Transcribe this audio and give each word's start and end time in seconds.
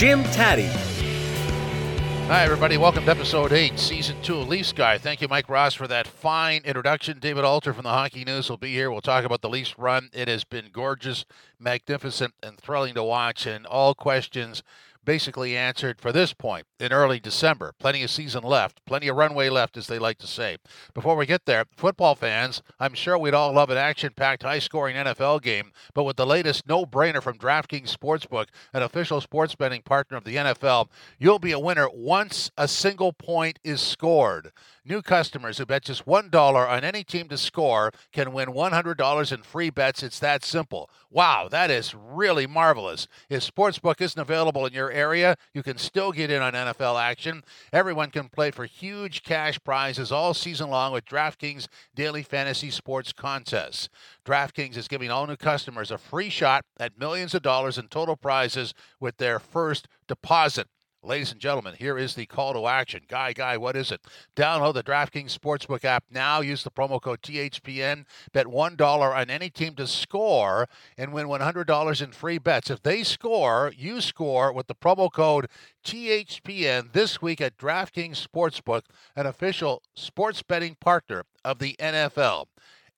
Jim 0.00 0.24
Tatti. 0.24 0.66
Hi, 2.26 2.42
everybody. 2.42 2.78
Welcome 2.78 3.04
to 3.04 3.10
episode 3.10 3.52
8, 3.52 3.78
season 3.78 4.16
2 4.22 4.38
of 4.38 4.48
Leafs 4.48 4.72
Guy. 4.72 4.96
Thank 4.96 5.20
you, 5.20 5.28
Mike 5.28 5.50
Ross, 5.50 5.74
for 5.74 5.86
that 5.88 6.06
fine 6.06 6.62
introduction. 6.64 7.18
David 7.18 7.44
Alter 7.44 7.74
from 7.74 7.82
the 7.82 7.90
Hockey 7.90 8.24
News 8.24 8.48
will 8.48 8.56
be 8.56 8.72
here. 8.72 8.90
We'll 8.90 9.02
talk 9.02 9.26
about 9.26 9.42
the 9.42 9.50
Leafs 9.50 9.78
run. 9.78 10.08
It 10.14 10.26
has 10.26 10.42
been 10.42 10.70
gorgeous, 10.72 11.26
magnificent, 11.58 12.32
and 12.42 12.56
thrilling 12.56 12.94
to 12.94 13.04
watch, 13.04 13.44
and 13.44 13.66
all 13.66 13.94
questions 13.94 14.62
basically 15.10 15.56
answered 15.56 16.00
for 16.00 16.12
this 16.12 16.32
point 16.32 16.64
in 16.78 16.92
early 16.92 17.18
December. 17.18 17.74
Plenty 17.80 18.04
of 18.04 18.10
season 18.12 18.44
left, 18.44 18.80
plenty 18.86 19.08
of 19.08 19.16
runway 19.16 19.48
left, 19.48 19.76
as 19.76 19.88
they 19.88 19.98
like 19.98 20.18
to 20.18 20.26
say. 20.28 20.56
Before 20.94 21.16
we 21.16 21.26
get 21.26 21.46
there, 21.46 21.64
football 21.76 22.14
fans, 22.14 22.62
I'm 22.78 22.94
sure 22.94 23.18
we'd 23.18 23.34
all 23.34 23.52
love 23.52 23.70
an 23.70 23.76
action 23.76 24.12
packed, 24.14 24.44
high 24.44 24.60
scoring 24.60 24.94
NFL 24.94 25.42
game, 25.42 25.72
but 25.94 26.04
with 26.04 26.16
the 26.16 26.24
latest 26.24 26.68
no 26.68 26.86
brainer 26.86 27.20
from 27.20 27.38
DraftKings 27.38 27.92
Sportsbook, 27.92 28.46
an 28.72 28.84
official 28.84 29.20
sports 29.20 29.56
betting 29.56 29.82
partner 29.82 30.16
of 30.16 30.22
the 30.22 30.36
NFL, 30.36 30.86
you'll 31.18 31.40
be 31.40 31.50
a 31.50 31.58
winner 31.58 31.88
once 31.92 32.52
a 32.56 32.68
single 32.68 33.12
point 33.12 33.58
is 33.64 33.80
scored. 33.80 34.52
New 34.84 35.02
customers 35.02 35.58
who 35.58 35.66
bet 35.66 35.84
just 35.84 36.06
$1 36.06 36.34
on 36.34 36.84
any 36.84 37.04
team 37.04 37.28
to 37.28 37.36
score 37.36 37.90
can 38.12 38.32
win 38.32 38.48
$100 38.50 39.32
in 39.32 39.42
free 39.42 39.70
bets. 39.70 40.02
It's 40.04 40.20
that 40.20 40.44
simple. 40.44 40.88
Wow, 41.10 41.48
that 41.50 41.70
is 41.70 41.94
really 41.94 42.46
marvelous. 42.46 43.06
If 43.28 43.42
Sportsbook 43.42 44.00
isn't 44.00 44.20
available 44.20 44.64
in 44.64 44.72
your 44.72 44.90
area, 44.90 44.99
you 45.54 45.62
can 45.62 45.78
still 45.78 46.12
get 46.12 46.30
in 46.30 46.42
on 46.42 46.52
NFL 46.52 47.00
action. 47.00 47.42
Everyone 47.72 48.10
can 48.10 48.28
play 48.28 48.50
for 48.50 48.64
huge 48.64 49.22
cash 49.22 49.58
prizes 49.64 50.12
all 50.12 50.34
season 50.34 50.70
long 50.70 50.92
with 50.92 51.04
DraftKings 51.04 51.68
Daily 51.94 52.22
Fantasy 52.22 52.70
Sports 52.70 53.12
Contests. 53.12 53.88
DraftKings 54.24 54.76
is 54.76 54.88
giving 54.88 55.10
all 55.10 55.26
new 55.26 55.36
customers 55.36 55.90
a 55.90 55.98
free 55.98 56.30
shot 56.30 56.64
at 56.78 56.98
millions 56.98 57.34
of 57.34 57.42
dollars 57.42 57.78
in 57.78 57.88
total 57.88 58.16
prizes 58.16 58.74
with 58.98 59.16
their 59.16 59.38
first 59.38 59.88
deposit. 60.06 60.68
Ladies 61.02 61.32
and 61.32 61.40
gentlemen, 61.40 61.76
here 61.78 61.96
is 61.96 62.14
the 62.14 62.26
call 62.26 62.52
to 62.52 62.66
action. 62.66 63.00
Guy, 63.08 63.32
guy, 63.32 63.56
what 63.56 63.74
is 63.74 63.90
it? 63.90 64.02
Download 64.36 64.74
the 64.74 64.82
DraftKings 64.82 65.36
Sportsbook 65.36 65.82
app 65.82 66.04
now. 66.10 66.42
Use 66.42 66.62
the 66.62 66.70
promo 66.70 67.00
code 67.00 67.22
THPN. 67.22 68.04
Bet 68.34 68.44
$1 68.44 69.16
on 69.16 69.30
any 69.30 69.48
team 69.48 69.74
to 69.76 69.86
score 69.86 70.68
and 70.98 71.14
win 71.14 71.26
$100 71.26 72.02
in 72.02 72.12
free 72.12 72.36
bets. 72.36 72.68
If 72.68 72.82
they 72.82 73.02
score, 73.02 73.72
you 73.74 74.02
score 74.02 74.52
with 74.52 74.66
the 74.66 74.74
promo 74.74 75.10
code 75.10 75.48
THPN 75.82 76.92
this 76.92 77.22
week 77.22 77.40
at 77.40 77.56
DraftKings 77.56 78.22
Sportsbook, 78.22 78.82
an 79.16 79.24
official 79.24 79.82
sports 79.94 80.42
betting 80.42 80.76
partner 80.82 81.24
of 81.42 81.60
the 81.60 81.76
NFL. 81.80 82.44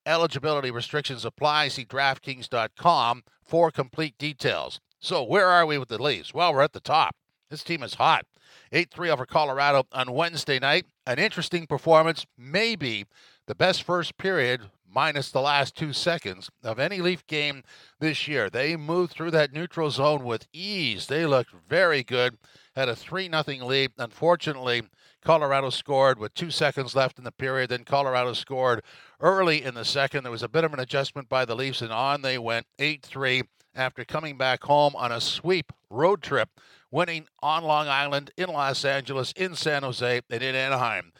Eligibility 0.05 0.71
restrictions 0.71 1.23
apply. 1.23 1.69
See 1.69 1.85
DraftKings.com 1.85 3.23
for 3.45 3.71
complete 3.71 4.17
details. 4.17 4.81
So, 4.99 5.23
where 5.23 5.47
are 5.47 5.65
we 5.65 5.77
with 5.77 5.87
the 5.87 6.01
Leafs? 6.01 6.33
Well, 6.33 6.53
we're 6.53 6.63
at 6.63 6.73
the 6.73 6.81
top. 6.81 7.15
This 7.53 7.61
team 7.61 7.83
is 7.83 7.93
hot. 7.93 8.25
8 8.71 8.89
3 8.89 9.11
over 9.11 9.27
Colorado 9.27 9.83
on 9.91 10.11
Wednesday 10.11 10.57
night. 10.57 10.87
An 11.05 11.19
interesting 11.19 11.67
performance, 11.67 12.25
maybe 12.35 13.05
the 13.45 13.53
best 13.53 13.83
first 13.83 14.17
period, 14.17 14.71
minus 14.91 15.29
the 15.29 15.39
last 15.39 15.75
two 15.75 15.93
seconds, 15.93 16.49
of 16.63 16.79
any 16.79 16.99
Leaf 16.99 17.27
game 17.27 17.61
this 17.99 18.27
year. 18.27 18.49
They 18.49 18.75
moved 18.75 19.13
through 19.13 19.29
that 19.31 19.53
neutral 19.53 19.91
zone 19.91 20.23
with 20.23 20.47
ease. 20.51 21.05
They 21.05 21.27
looked 21.27 21.51
very 21.69 22.01
good. 22.01 22.39
Had 22.75 22.89
a 22.89 22.95
3 22.95 23.29
0 23.29 23.67
lead. 23.67 23.91
Unfortunately, 23.99 24.81
Colorado 25.23 25.69
scored 25.69 26.17
with 26.17 26.33
two 26.33 26.49
seconds 26.49 26.95
left 26.95 27.19
in 27.19 27.23
the 27.23 27.31
period. 27.31 27.69
Then 27.69 27.83
Colorado 27.83 28.33
scored 28.33 28.81
early 29.19 29.63
in 29.63 29.75
the 29.75 29.85
second. 29.85 30.23
There 30.23 30.31
was 30.31 30.41
a 30.41 30.49
bit 30.49 30.63
of 30.63 30.73
an 30.73 30.79
adjustment 30.79 31.29
by 31.29 31.45
the 31.45 31.55
Leafs, 31.55 31.83
and 31.83 31.93
on 31.93 32.23
they 32.23 32.39
went 32.39 32.65
8 32.79 33.03
3 33.03 33.43
after 33.75 34.03
coming 34.03 34.39
back 34.39 34.63
home 34.63 34.95
on 34.95 35.11
a 35.11 35.21
sweep 35.21 35.71
road 35.91 36.23
trip 36.23 36.49
winning 36.93 37.25
on 37.41 37.63
Long 37.63 37.87
Island, 37.87 38.31
in 38.37 38.49
Los 38.49 38.85
Angeles, 38.85 39.33
in 39.35 39.55
San 39.55 39.81
Jose, 39.81 40.21
and 40.29 40.43
in 40.43 40.55
Anaheim. 40.55 41.11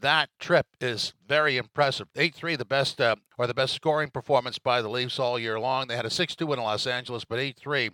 That 0.00 0.28
trip 0.38 0.66
is 0.80 1.14
very 1.26 1.56
impressive. 1.56 2.08
8 2.16 2.34
3, 2.34 2.56
the 2.56 2.64
best 2.64 3.00
uh, 3.00 3.16
or 3.38 3.46
the 3.46 3.54
best 3.54 3.74
scoring 3.74 4.10
performance 4.10 4.58
by 4.58 4.82
the 4.82 4.88
Leafs 4.88 5.18
all 5.18 5.38
year 5.38 5.60
long. 5.60 5.86
They 5.86 5.96
had 5.96 6.06
a 6.06 6.10
6 6.10 6.36
2 6.36 6.46
win 6.46 6.58
in 6.58 6.64
Los 6.64 6.86
Angeles, 6.86 7.24
but 7.24 7.38
8 7.38 7.56
3. 7.56 7.90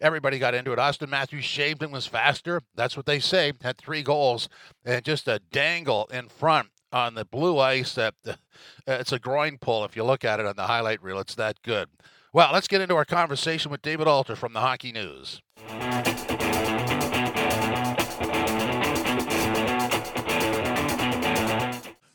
Everybody 0.00 0.38
got 0.38 0.54
into 0.54 0.72
it. 0.72 0.78
Auston 0.78 1.08
Matthews 1.08 1.44
shaved 1.44 1.82
and 1.82 1.92
was 1.92 2.06
faster. 2.06 2.60
That's 2.74 2.96
what 2.96 3.06
they 3.06 3.18
say. 3.18 3.52
Had 3.62 3.78
three 3.78 4.02
goals 4.02 4.48
and 4.84 5.02
just 5.02 5.26
a 5.26 5.40
dangle 5.50 6.06
in 6.12 6.28
front 6.28 6.68
on 6.92 7.14
the 7.14 7.24
blue 7.24 7.58
ice. 7.58 7.94
That 7.94 8.14
uh, 8.26 8.34
it's 8.86 9.12
a 9.12 9.18
groin 9.18 9.58
pull 9.58 9.84
if 9.84 9.96
you 9.96 10.04
look 10.04 10.24
at 10.24 10.38
it 10.38 10.46
on 10.46 10.56
the 10.56 10.66
highlight 10.66 11.02
reel. 11.02 11.18
It's 11.18 11.34
that 11.34 11.62
good. 11.62 11.88
Well, 12.34 12.50
let's 12.52 12.68
get 12.68 12.82
into 12.82 12.96
our 12.96 13.06
conversation 13.06 13.70
with 13.70 13.80
David 13.80 14.06
Alter 14.06 14.36
from 14.36 14.52
the 14.52 14.60
Hockey 14.60 14.92
News. 14.92 15.40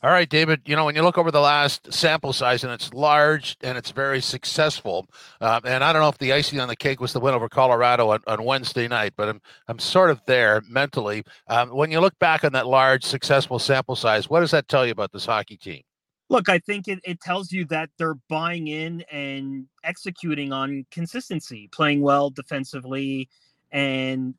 All 0.04 0.10
right, 0.10 0.28
David. 0.28 0.62
You 0.66 0.76
know, 0.76 0.86
when 0.86 0.96
you 0.96 1.04
look 1.04 1.20
over 1.20 1.30
the 1.30 1.42
last 1.42 1.94
sample 1.94 2.34
size, 2.34 2.64
and 2.64 2.74
it's 2.74 2.92
large 2.92 3.56
and 3.62 3.78
it's 3.78 3.92
very 3.92 4.20
successful, 4.20 5.08
uh, 5.40 5.62
and 5.64 5.84
I 5.84 5.94
don't 5.94 6.02
know 6.02 6.10
if 6.10 6.18
the 6.18 6.34
icing 6.34 6.60
on 6.60 6.68
the 6.68 6.76
cake 6.76 7.00
was 7.00 7.14
the 7.14 7.20
win 7.20 7.36
over 7.36 7.48
Colorado 7.48 8.10
on, 8.10 8.20
on 8.26 8.44
Wednesday 8.44 8.88
night, 8.88 9.14
but 9.16 9.30
I'm 9.30 9.42
I'm 9.68 9.78
sort 9.78 10.10
of 10.10 10.20
there 10.26 10.64
mentally. 10.68 11.24
Um, 11.48 11.70
when 11.70 11.92
you 11.92 12.00
look 12.00 12.18
back 12.18 12.44
on 12.44 12.52
that 12.54 12.66
large, 12.66 13.04
successful 13.04 13.60
sample 13.60 13.96
size, 13.96 14.28
what 14.28 14.40
does 14.40 14.50
that 14.52 14.68
tell 14.68 14.88
you 14.88 14.92
about 14.92 15.12
this 15.12 15.28
hockey 15.28 15.58
team? 15.58 15.84
Look, 16.30 16.50
I 16.50 16.58
think 16.58 16.88
it, 16.88 17.00
it 17.04 17.22
tells 17.22 17.52
you 17.52 17.66
that 17.66 17.92
they're 18.00 18.16
buying 18.28 18.70
in 18.70 19.02
and 19.12 19.68
executing 19.84 20.52
on 20.52 20.84
consistency, 20.90 21.70
playing 21.72 22.02
well 22.02 22.32
defensively, 22.32 23.30
and 23.72 24.34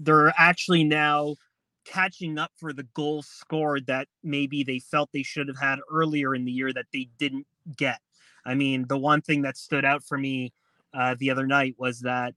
they're 0.00 0.34
actually 0.36 0.82
now 0.82 1.36
catching 1.90 2.38
up 2.38 2.52
for 2.56 2.72
the 2.72 2.86
goals 2.94 3.26
scored 3.26 3.86
that 3.86 4.06
maybe 4.22 4.62
they 4.62 4.78
felt 4.78 5.10
they 5.12 5.24
should 5.24 5.48
have 5.48 5.58
had 5.58 5.78
earlier 5.90 6.34
in 6.34 6.44
the 6.44 6.52
year 6.52 6.72
that 6.72 6.86
they 6.92 7.08
didn't 7.18 7.46
get. 7.76 7.98
I 8.46 8.54
mean, 8.54 8.86
the 8.86 8.96
one 8.96 9.20
thing 9.20 9.42
that 9.42 9.56
stood 9.56 9.84
out 9.84 10.04
for 10.04 10.16
me 10.16 10.52
uh, 10.94 11.16
the 11.18 11.30
other 11.30 11.46
night 11.46 11.74
was 11.78 12.00
that 12.00 12.34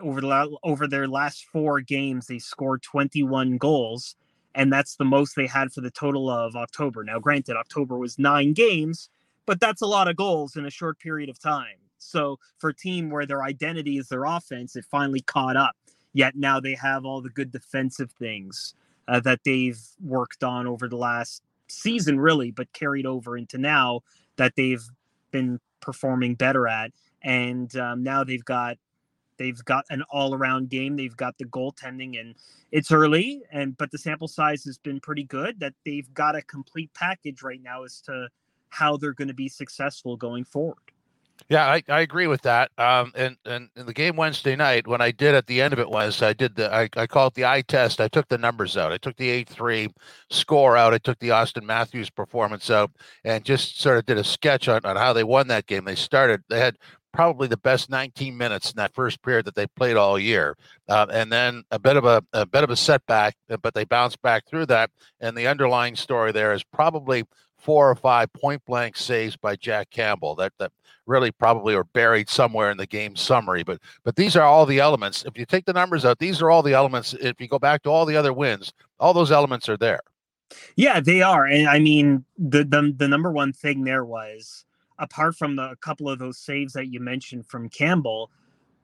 over 0.00 0.20
the 0.20 0.58
over 0.62 0.88
their 0.88 1.06
last 1.06 1.44
four 1.52 1.80
games, 1.80 2.26
they 2.26 2.38
scored 2.38 2.82
21 2.82 3.58
goals, 3.58 4.16
and 4.54 4.72
that's 4.72 4.96
the 4.96 5.04
most 5.04 5.36
they 5.36 5.46
had 5.46 5.72
for 5.72 5.82
the 5.82 5.90
total 5.90 6.28
of 6.28 6.56
October. 6.56 7.04
Now, 7.04 7.18
granted, 7.18 7.56
October 7.56 7.96
was 7.96 8.18
nine 8.18 8.54
games, 8.54 9.08
but 9.46 9.60
that's 9.60 9.82
a 9.82 9.86
lot 9.86 10.08
of 10.08 10.16
goals 10.16 10.56
in 10.56 10.66
a 10.66 10.70
short 10.70 10.98
period 10.98 11.28
of 11.28 11.38
time. 11.38 11.76
So, 11.98 12.38
for 12.58 12.70
a 12.70 12.74
team 12.74 13.10
where 13.10 13.26
their 13.26 13.42
identity 13.42 13.98
is 13.98 14.08
their 14.08 14.24
offense, 14.24 14.74
it 14.74 14.84
finally 14.90 15.20
caught 15.20 15.56
up. 15.56 15.76
Yet 16.12 16.36
now 16.36 16.60
they 16.60 16.74
have 16.74 17.04
all 17.04 17.20
the 17.20 17.30
good 17.30 17.52
defensive 17.52 18.12
things 18.12 18.74
uh, 19.08 19.20
that 19.20 19.40
they've 19.44 19.80
worked 20.02 20.44
on 20.44 20.66
over 20.66 20.88
the 20.88 20.96
last 20.96 21.42
season, 21.68 22.18
really, 22.18 22.50
but 22.50 22.72
carried 22.72 23.06
over 23.06 23.36
into 23.36 23.58
now 23.58 24.00
that 24.36 24.54
they've 24.56 24.84
been 25.30 25.60
performing 25.80 26.34
better 26.34 26.66
at. 26.68 26.92
And 27.22 27.74
um, 27.76 28.02
now 28.02 28.24
they've 28.24 28.44
got 28.44 28.76
they've 29.36 29.64
got 29.64 29.84
an 29.90 30.02
all-around 30.10 30.68
game. 30.68 30.96
They've 30.96 31.16
got 31.16 31.38
the 31.38 31.46
goaltending, 31.46 32.20
and 32.20 32.34
it's 32.72 32.92
early, 32.92 33.42
and 33.50 33.76
but 33.76 33.90
the 33.90 33.98
sample 33.98 34.28
size 34.28 34.64
has 34.64 34.78
been 34.78 35.00
pretty 35.00 35.24
good. 35.24 35.60
That 35.60 35.74
they've 35.84 36.12
got 36.14 36.36
a 36.36 36.42
complete 36.42 36.90
package 36.94 37.42
right 37.42 37.62
now 37.62 37.84
as 37.84 38.00
to 38.02 38.28
how 38.68 38.96
they're 38.96 39.14
going 39.14 39.28
to 39.28 39.34
be 39.34 39.48
successful 39.48 40.16
going 40.16 40.44
forward. 40.44 40.89
Yeah, 41.48 41.66
I, 41.66 41.82
I 41.88 42.00
agree 42.00 42.26
with 42.26 42.42
that. 42.42 42.70
Um, 42.78 43.12
and, 43.14 43.36
and 43.44 43.68
in 43.76 43.86
the 43.86 43.92
game 43.92 44.16
Wednesday 44.16 44.56
night, 44.56 44.86
when 44.86 45.00
I 45.00 45.10
did 45.10 45.34
at 45.34 45.46
the 45.46 45.60
end 45.60 45.72
of 45.72 45.78
it 45.78 45.88
was 45.88 46.22
I 46.22 46.32
did 46.32 46.54
the 46.54 46.72
I, 46.72 46.88
I 46.96 47.06
call 47.06 47.28
it 47.28 47.34
the 47.34 47.44
eye 47.44 47.62
test. 47.62 48.00
I 48.00 48.08
took 48.08 48.28
the 48.28 48.38
numbers 48.38 48.76
out. 48.76 48.92
I 48.92 48.98
took 48.98 49.16
the 49.16 49.28
eight 49.28 49.48
three 49.48 49.88
score 50.30 50.76
out. 50.76 50.94
I 50.94 50.98
took 50.98 51.18
the 51.18 51.30
Auston 51.30 51.62
Matthews 51.64 52.10
performance 52.10 52.70
out, 52.70 52.92
and 53.24 53.44
just 53.44 53.80
sort 53.80 53.98
of 53.98 54.06
did 54.06 54.18
a 54.18 54.24
sketch 54.24 54.68
on, 54.68 54.84
on 54.84 54.96
how 54.96 55.12
they 55.12 55.24
won 55.24 55.48
that 55.48 55.66
game. 55.66 55.84
They 55.84 55.94
started. 55.94 56.42
They 56.48 56.60
had 56.60 56.76
probably 57.12 57.48
the 57.48 57.56
best 57.56 57.90
19 57.90 58.36
minutes 58.36 58.70
in 58.70 58.76
that 58.76 58.94
first 58.94 59.20
period 59.22 59.44
that 59.44 59.56
they 59.56 59.66
played 59.66 59.96
all 59.96 60.18
year, 60.18 60.56
uh, 60.88 61.06
and 61.12 61.32
then 61.32 61.64
a 61.70 61.78
bit 61.78 61.96
of 61.96 62.04
a, 62.04 62.22
a 62.32 62.46
bit 62.46 62.62
of 62.62 62.70
a 62.70 62.76
setback, 62.76 63.34
but 63.62 63.74
they 63.74 63.84
bounced 63.84 64.22
back 64.22 64.46
through 64.46 64.66
that. 64.66 64.90
And 65.20 65.36
the 65.36 65.48
underlying 65.48 65.96
story 65.96 66.32
there 66.32 66.52
is 66.52 66.62
probably 66.62 67.24
four 67.60 67.90
or 67.90 67.94
five 67.94 68.32
point 68.32 68.64
blank 68.64 68.96
saves 68.96 69.36
by 69.36 69.56
Jack 69.56 69.90
Campbell 69.90 70.34
that 70.36 70.52
that 70.58 70.72
really 71.06 71.30
probably 71.30 71.74
are 71.74 71.84
buried 71.84 72.28
somewhere 72.28 72.70
in 72.70 72.76
the 72.76 72.86
game 72.86 73.16
summary. 73.16 73.62
But 73.62 73.80
but 74.04 74.16
these 74.16 74.36
are 74.36 74.42
all 74.42 74.66
the 74.66 74.80
elements. 74.80 75.24
If 75.24 75.36
you 75.36 75.46
take 75.46 75.64
the 75.64 75.72
numbers 75.72 76.04
out, 76.04 76.18
these 76.18 76.40
are 76.42 76.50
all 76.50 76.62
the 76.62 76.74
elements. 76.74 77.14
If 77.14 77.40
you 77.40 77.48
go 77.48 77.58
back 77.58 77.82
to 77.82 77.90
all 77.90 78.06
the 78.06 78.16
other 78.16 78.32
wins, 78.32 78.72
all 78.98 79.12
those 79.12 79.32
elements 79.32 79.68
are 79.68 79.76
there. 79.76 80.00
Yeah, 80.76 81.00
they 81.00 81.22
are. 81.22 81.46
And 81.46 81.68
I 81.68 81.78
mean, 81.78 82.24
the 82.38 82.64
the, 82.64 82.94
the 82.96 83.08
number 83.08 83.30
one 83.30 83.52
thing 83.52 83.84
there 83.84 84.04
was 84.04 84.64
apart 85.00 85.34
from 85.34 85.56
the, 85.56 85.70
a 85.70 85.76
couple 85.76 86.08
of 86.08 86.18
those 86.18 86.38
saves 86.38 86.74
that 86.74 86.86
you 86.86 87.00
mentioned 87.00 87.46
from 87.46 87.68
Campbell, 87.68 88.30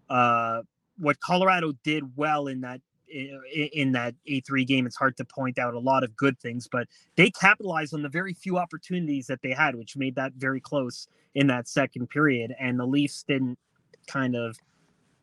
uh, 0.09 0.63
what 0.99 1.21
Colorado 1.21 1.73
did 1.85 2.17
well 2.17 2.49
in 2.49 2.63
that 2.63 2.81
in 3.09 3.93
that 3.93 4.15
A3 4.29 4.67
game, 4.67 4.87
it's 4.87 4.97
hard 4.97 5.17
to 5.19 5.25
point 5.25 5.59
out 5.59 5.75
a 5.75 5.79
lot 5.79 6.03
of 6.03 6.17
good 6.17 6.39
things, 6.41 6.69
but 6.71 6.89
they 7.17 7.31
capitalized 7.31 7.95
on 7.95 8.03
the 8.03 8.09
very 8.09 8.35
few 8.35 8.59
opportunities 8.59 9.27
that 9.27 9.41
they 9.43 9.53
had, 9.53 9.77
which 9.77 9.97
made 9.97 10.15
that 10.17 10.33
very 10.37 10.61
close 10.61 11.07
in 11.35 11.47
that 11.49 11.69
second 11.69 12.09
period. 12.09 12.55
And 12.59 12.79
the 12.79 12.87
Leafs 12.87 13.23
didn't 13.23 13.59
kind 14.07 14.35
of 14.35 14.59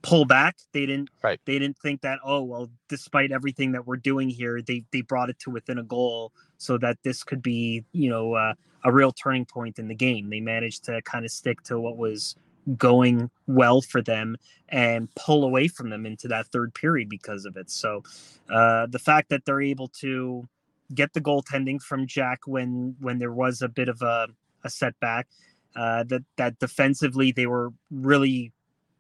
pull 0.02 0.26
back. 0.26 0.58
They 0.72 0.86
didn't 0.86 1.10
right. 1.24 1.40
they 1.46 1.58
didn't 1.60 1.78
think 1.80 2.02
that, 2.02 2.20
oh 2.24 2.44
well, 2.44 2.70
despite 2.90 3.32
everything 3.32 3.72
that 3.72 3.88
we're 3.88 3.98
doing 3.98 4.30
here, 4.30 4.62
they 4.62 4.84
they 4.92 5.02
brought 5.02 5.30
it 5.30 5.40
to 5.40 5.50
within 5.50 5.80
a 5.80 5.84
goal 5.84 6.32
so 6.58 6.78
that 6.78 6.98
this 7.04 7.24
could 7.24 7.42
be, 7.42 7.84
you 7.92 8.10
know, 8.10 8.34
uh, 8.34 8.54
a 8.86 8.92
real 8.92 9.12
turning 9.12 9.46
point 9.46 9.80
in 9.80 9.88
the 9.88 9.96
game. 9.96 10.30
They 10.30 10.42
managed 10.42 10.84
to 10.86 11.02
kind 11.02 11.26
of 11.26 11.32
stick 11.32 11.64
to 11.64 11.80
what 11.80 11.98
was 11.98 12.36
going 12.78 13.30
well 13.48 13.82
for 13.82 14.02
them 14.02 14.38
and 14.70 15.14
pull 15.16 15.44
away 15.44 15.68
from 15.68 15.90
them 15.90 16.06
into 16.06 16.28
that 16.28 16.48
third 16.48 16.74
period 16.74 17.10
because 17.10 17.46
of 17.46 17.58
it. 17.58 17.70
So 17.70 18.04
uh, 18.50 18.88
the 18.88 19.00
fact 19.00 19.30
that 19.30 19.46
they're 19.46 19.62
able 19.62 19.90
to 20.00 20.48
get 20.94 21.14
the 21.14 21.22
goaltending 21.22 21.82
from 21.82 22.08
Jack 22.08 22.42
when 22.46 22.96
when 23.00 23.20
there 23.20 23.32
was 23.32 23.62
a 23.62 23.70
bit 23.70 23.90
of 23.90 24.02
a, 24.02 24.28
a 24.64 24.70
setback, 24.70 25.28
uh, 25.76 26.04
that 26.06 26.24
that 26.38 26.60
defensively 26.60 27.32
they 27.32 27.48
were 27.48 27.72
really 27.92 28.52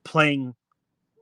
playing 0.03 0.55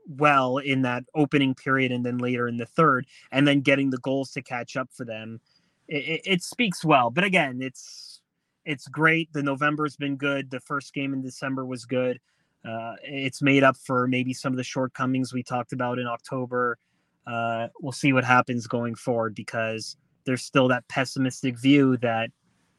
well 0.08 0.58
in 0.58 0.82
that 0.82 1.04
opening 1.14 1.54
period 1.54 1.92
and 1.92 2.06
then 2.06 2.18
later 2.18 2.48
in 2.48 2.58
the 2.58 2.66
third, 2.66 3.06
and 3.32 3.48
then 3.48 3.62
getting 3.62 3.90
the 3.90 4.00
goals 4.00 4.32
to 4.32 4.42
catch 4.42 4.76
up 4.76 4.90
for 4.92 5.06
them. 5.06 5.40
It, 5.88 6.04
it, 6.04 6.22
it 6.26 6.44
speaks 6.44 6.84
well, 6.84 7.10
but 7.10 7.24
again, 7.24 7.62
it's 7.62 8.22
it's 8.66 8.88
great. 8.88 9.32
The 9.34 9.44
November's 9.44 9.96
been 9.96 10.16
good. 10.16 10.50
The 10.50 10.60
first 10.60 10.94
game 10.94 11.14
in 11.14 11.22
December 11.22 11.66
was 11.66 11.86
good. 11.86 12.20
Uh, 12.64 12.94
it's 13.04 13.42
made 13.42 13.64
up 13.64 13.76
for 13.78 14.08
maybe 14.08 14.34
some 14.34 14.54
of 14.54 14.58
the 14.58 14.64
shortcomings 14.64 15.34
we 15.34 15.44
talked 15.44 15.74
about 15.74 16.00
in 16.00 16.08
October. 16.08 16.78
Uh, 17.26 17.68
we'll 17.82 17.92
see 17.92 18.14
what 18.14 18.24
happens 18.24 18.68
going 18.68 18.96
forward 18.96 19.36
because 19.36 19.98
there's 20.26 20.44
still 20.44 20.68
that 20.68 20.88
pessimistic 20.88 21.58
view 21.58 21.98
that 21.98 22.30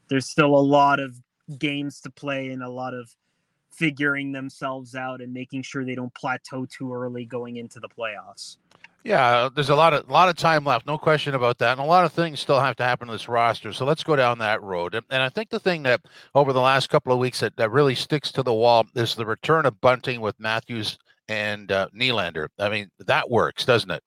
there's 0.09 0.29
still 0.29 0.55
a 0.55 0.59
lot 0.59 0.99
of 0.99 1.15
games 1.57 1.99
to 2.01 2.09
play 2.09 2.49
and 2.49 2.63
a 2.63 2.69
lot 2.69 2.93
of 2.93 3.09
figuring 3.71 4.31
themselves 4.31 4.95
out 4.95 5.21
and 5.21 5.33
making 5.33 5.61
sure 5.61 5.83
they 5.83 5.95
don't 5.95 6.13
plateau 6.13 6.65
too 6.65 6.93
early 6.93 7.25
going 7.25 7.57
into 7.57 7.79
the 7.79 7.89
playoffs. 7.89 8.57
Yeah, 9.03 9.49
there's 9.53 9.69
a 9.69 9.75
lot 9.75 9.93
of 9.93 10.09
lot 10.09 10.29
of 10.29 10.37
time 10.37 10.63
left, 10.63 10.87
no 10.87 10.97
question 10.97 11.35
about 11.35 11.57
that, 11.57 11.73
and 11.73 11.81
a 11.81 11.85
lot 11.85 12.05
of 12.05 12.13
things 12.13 12.39
still 12.39 12.61
have 12.61 12.77
to 12.77 12.83
happen 12.83 13.07
to 13.07 13.13
this 13.13 13.27
roster. 13.27 13.73
So 13.73 13.83
let's 13.85 14.03
go 14.03 14.15
down 14.15 14.37
that 14.39 14.63
road. 14.63 14.95
And, 14.95 15.05
and 15.09 15.21
I 15.21 15.27
think 15.27 15.49
the 15.49 15.59
thing 15.59 15.83
that 15.83 16.01
over 16.33 16.53
the 16.53 16.61
last 16.61 16.89
couple 16.89 17.11
of 17.11 17.19
weeks 17.19 17.41
that, 17.41 17.57
that 17.57 17.71
really 17.71 17.95
sticks 17.95 18.31
to 18.31 18.43
the 18.43 18.53
wall 18.53 18.85
is 18.95 19.15
the 19.15 19.25
return 19.25 19.65
of 19.65 19.81
bunting 19.81 20.21
with 20.21 20.39
Matthews 20.39 20.97
and 21.27 21.69
uh, 21.69 21.89
Nylander. 21.93 22.47
I 22.57 22.69
mean, 22.69 22.89
that 22.99 23.29
works, 23.29 23.65
doesn't 23.65 23.91
it? 23.91 24.03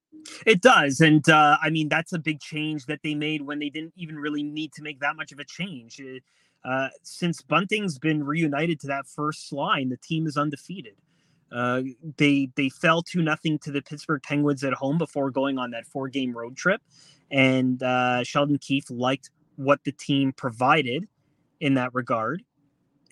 It 0.47 0.63
does, 0.63 1.01
and 1.01 1.29
uh, 1.29 1.59
I 1.63 1.69
mean 1.69 1.91
that's 1.91 2.15
a 2.15 2.19
big 2.19 2.41
change 2.41 2.87
that 2.87 3.01
they 3.05 3.15
made 3.15 3.43
when 3.43 3.59
they 3.59 3.69
didn't 3.69 3.93
even 3.97 4.17
really 4.17 4.43
need 4.43 4.73
to 4.73 4.83
make 4.83 5.01
that 5.01 5.15
much 5.15 5.31
of 5.31 5.39
a 5.39 5.45
change. 5.45 6.01
Uh, 6.65 6.89
since 7.03 7.43
Bunting's 7.43 7.99
been 7.99 8.25
reunited 8.25 8.81
to 8.81 8.87
that 8.89 9.07
first 9.07 9.53
line, 9.53 9.91
the 9.91 9.99
team 9.99 10.27
is 10.27 10.37
undefeated. 10.37 10.95
Uh, 11.53 11.83
they 12.17 12.51
they 12.57 12.69
fell 12.69 13.03
two 13.03 13.23
nothing 13.23 13.59
to 13.61 13.71
the 13.71 13.83
Pittsburgh 13.83 14.23
Penguins 14.23 14.65
at 14.65 14.73
home 14.75 14.99
before 14.99 15.31
going 15.31 15.59
on 15.59 15.71
that 15.71 15.87
four 15.87 16.09
game 16.09 16.37
road 16.37 16.57
trip, 16.57 16.81
and 17.31 17.83
uh, 17.83 18.25
Sheldon 18.25 18.59
Keefe 18.59 18.91
liked 18.91 19.31
what 19.57 19.85
the 19.85 19.93
team 19.93 20.33
provided 20.33 21.07
in 21.61 21.75
that 21.75 21.95
regard, 21.95 22.43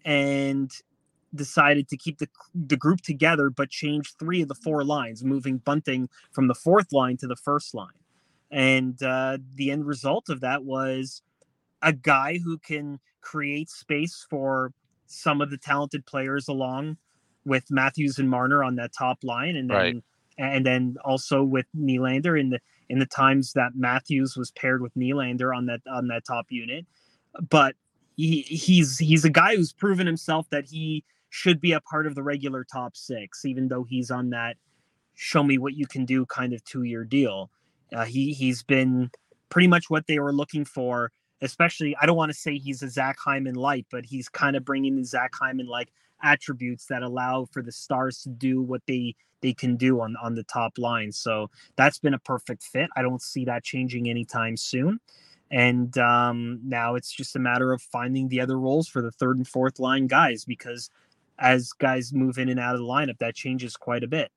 and 0.05 0.71
decided 1.35 1.89
to 1.89 1.97
keep 1.97 2.19
the 2.19 2.29
the 2.55 2.77
group 2.77 3.01
together, 3.03 3.51
but 3.51 3.71
change 3.71 4.15
three 4.19 4.43
of 4.43 4.49
the 4.49 4.55
four 4.55 4.85
lines, 4.85 5.25
moving 5.25 5.59
Bunting 5.59 6.09
from 6.33 6.49
the 6.49 6.55
fourth 6.55 6.93
line 6.93 7.17
to 7.19 7.29
the 7.29 7.37
first 7.37 7.73
line, 7.73 8.03
and 8.51 9.01
uh, 9.03 9.39
the 9.55 9.71
end 9.71 9.87
result 9.87 10.29
of 10.29 10.41
that 10.41 10.65
was 10.65 11.23
a 11.83 11.93
guy 11.93 12.39
who 12.39 12.59
can 12.59 12.99
create 13.21 13.71
space 13.71 14.27
for 14.29 14.73
some 15.07 15.41
of 15.41 15.51
the 15.51 15.59
talented 15.59 16.05
players 16.07 16.49
along 16.49 16.97
with 17.45 17.71
Matthews 17.71 18.19
and 18.19 18.29
Marner 18.29 18.65
on 18.65 18.77
that 18.77 18.93
top 18.93 19.19
line, 19.23 19.57
and 19.57 19.71
then 19.71 19.77
right. 19.77 20.03
and 20.39 20.67
then 20.67 20.97
also 21.05 21.43
with 21.43 21.67
Nylander 21.77 22.39
in 22.39 22.51
the 22.51 22.61
in 22.89 22.99
the 22.99 23.07
times 23.07 23.53
that 23.55 23.73
Matthews 23.75 24.37
was 24.37 24.51
paired 24.53 24.83
with 24.83 24.95
Nylander 24.95 25.57
on 25.57 25.67
that 25.67 25.81
on 25.91 26.09
that 26.09 26.25
top 26.27 26.47
unit. 26.51 26.87
But 27.49 27.75
he 28.17 28.43
he's 28.43 28.99
he's 28.99 29.25
a 29.25 29.31
guy 29.31 29.57
who's 29.57 29.73
proven 29.73 30.07
himself 30.07 30.49
that 30.51 30.67
he 30.67 31.05
should 31.31 31.61
be 31.61 31.73
a 31.73 31.81
part 31.81 32.07
of 32.07 32.15
the 32.15 32.23
regular 32.23 32.65
top 32.65 32.97
six, 32.97 33.45
even 33.45 33.69
though 33.69 33.85
he's 33.85 34.11
on 34.11 34.31
that 34.31 34.57
show 35.15 35.43
me 35.43 35.59
what 35.59 35.75
you 35.75 35.87
can 35.87 36.05
do 36.05 36.27
kind 36.27 36.53
of 36.53 36.65
two 36.65 36.83
year 36.83 37.05
deal. 37.05 37.51
Uh, 37.95 38.05
he 38.05 38.33
he's 38.33 38.63
been 38.63 39.11
pretty 39.49 39.69
much 39.69 39.91
what 39.91 40.07
they 40.07 40.19
were 40.19 40.33
looking 40.33 40.65
for. 40.65 41.11
Especially, 41.41 41.95
I 42.01 42.07
don't 42.07 42.17
want 42.17 42.31
to 42.31 42.39
say 42.39 42.57
he's 42.57 42.83
a 42.83 42.89
Zach 42.89 43.19
Hyman 43.19 43.55
light, 43.55 43.87
but 43.91 44.07
he's 44.07 44.29
kind 44.29 44.57
of 44.57 44.65
bringing 44.65 44.97
the 44.97 45.05
Zach 45.05 45.33
Hyman 45.35 45.67
like 45.67 45.93
attributes 46.25 46.87
that 46.87 47.03
allow 47.03 47.47
for 47.53 47.63
the 47.63 47.71
stars 47.71 48.23
to 48.23 48.29
do 48.31 48.63
what 48.63 48.83
they 48.87 49.15
they 49.41 49.53
can 49.53 49.77
do 49.77 50.01
on 50.01 50.17
on 50.23 50.35
the 50.35 50.45
top 50.45 50.79
line. 50.79 51.13
So 51.13 51.51
that's 51.77 51.99
been 51.99 52.15
a 52.15 52.19
perfect 52.19 52.63
fit. 52.63 52.89
I 52.97 53.03
don't 53.03 53.23
see 53.23 53.45
that 53.45 53.63
changing 53.63 54.09
anytime 54.09 54.57
soon. 54.57 54.99
And 55.51 55.97
um, 55.99 56.61
now 56.65 56.95
it's 56.97 57.13
just 57.13 57.37
a 57.37 57.39
matter 57.39 57.73
of 57.73 57.81
finding 57.81 58.29
the 58.29 58.41
other 58.41 58.59
roles 58.59 58.89
for 58.89 59.03
the 59.03 59.13
third 59.13 59.37
and 59.37 59.47
fourth 59.47 59.79
line 59.79 60.07
guys 60.07 60.45
because 60.45 60.91
as 61.39 61.73
guys 61.73 62.13
move 62.13 62.39
in 62.39 62.49
and 62.49 62.59
out 62.59 62.75
of 62.75 62.81
the 62.81 62.87
lineup, 62.87 63.19
that 63.19 63.35
changes 63.35 63.77
quite 63.77 64.03
a 64.03 64.09
bit. 64.09 64.33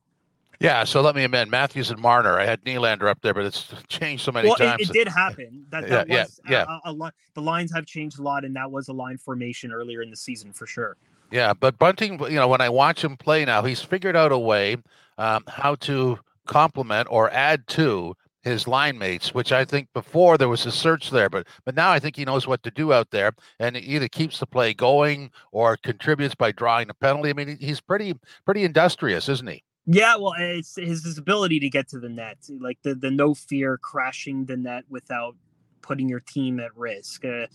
Yeah, 0.60 0.84
so 0.86 1.02
let 1.02 1.16
me 1.16 1.24
amend 1.24 1.52
Matthews 1.52 1.92
and 1.92 2.00
Marner. 2.00 2.40
I 2.40 2.46
had 2.46 2.64
Nylander 2.64 3.08
up 3.08 3.22
there, 3.22 3.34
but 3.34 3.46
it's 3.46 3.72
changed 3.90 4.24
so 4.24 4.32
many 4.32 4.48
well, 4.48 4.58
times. 4.58 4.82
It, 4.82 4.90
it 4.90 4.94
did 4.94 5.08
happen. 5.08 5.66
That, 5.70 5.88
that 5.88 6.08
yeah, 6.10 6.24
was 6.24 6.40
yeah, 6.50 6.66
yeah. 6.68 6.80
A, 6.84 6.92
a 6.92 6.94
lot. 6.94 7.14
The 7.36 7.42
lines 7.42 7.72
have 7.74 7.86
changed 7.86 8.20
a 8.20 8.24
lot, 8.24 8.44
and 8.44 8.56
that 8.56 8.70
was 8.70 8.88
a 8.88 8.94
line 8.94 9.18
formation 9.18 9.72
earlier 9.72 10.02
in 10.02 10.10
the 10.10 10.18
season 10.18 10.52
for 10.52 10.66
sure. 10.66 10.98
Yeah, 11.32 11.54
but 11.54 11.78
Bunting, 11.78 12.20
you 12.22 12.36
know, 12.36 12.48
when 12.48 12.62
I 12.62 12.70
watch 12.70 13.04
him 13.04 13.18
play 13.18 13.44
now, 13.46 13.64
he's 13.64 13.82
figured 13.82 14.16
out 14.16 14.32
a 14.32 14.38
way 14.38 14.78
um, 15.18 15.44
how 15.48 15.76
to 15.76 16.20
complement 16.46 17.08
or 17.12 17.30
add 17.32 17.68
to 17.68 18.16
his 18.48 18.68
line 18.68 18.98
mates, 18.98 19.34
which 19.34 19.52
I 19.52 19.66
think 19.66 19.90
before 19.94 20.38
there 20.38 20.50
was 20.50 20.66
a 20.66 20.72
search 20.72 21.10
there, 21.10 21.30
but 21.30 21.46
but 21.66 21.76
now 21.76 21.92
I 21.92 22.00
think 22.00 22.16
he 22.16 22.26
knows 22.26 22.48
what 22.48 22.64
to 22.64 22.72
do 22.72 22.94
out 22.94 23.12
there, 23.12 23.34
and 23.60 23.76
it 23.76 23.84
either 23.84 24.08
keeps 24.08 24.40
the 24.40 24.48
play 24.48 24.74
going 24.74 25.32
or 25.52 25.78
contributes 25.78 26.36
by 26.36 26.52
drawing 26.52 26.90
a 26.90 26.94
penalty. 26.94 27.30
I 27.30 27.34
mean, 27.34 27.58
he's 27.60 27.82
pretty 27.82 28.16
pretty 28.46 28.64
industrious, 28.64 29.28
isn't 29.28 29.50
he? 29.50 29.64
Yeah, 29.86 30.16
well, 30.18 30.34
it's 30.38 30.76
his, 30.76 31.18
ability 31.18 31.62
to 31.62 31.70
get 31.70 31.88
to 31.90 32.00
the 32.00 32.10
net, 32.10 32.38
like 32.60 32.80
the 32.84 32.96
the 32.96 33.12
no 33.12 33.34
fear 33.34 33.78
crashing 33.78 34.46
the 34.46 34.58
net 34.58 34.86
without 34.90 35.36
putting 35.82 36.10
your 36.10 36.20
team 36.20 36.60
at 36.60 36.76
risk. 36.76 37.26
Uh, 37.26 37.48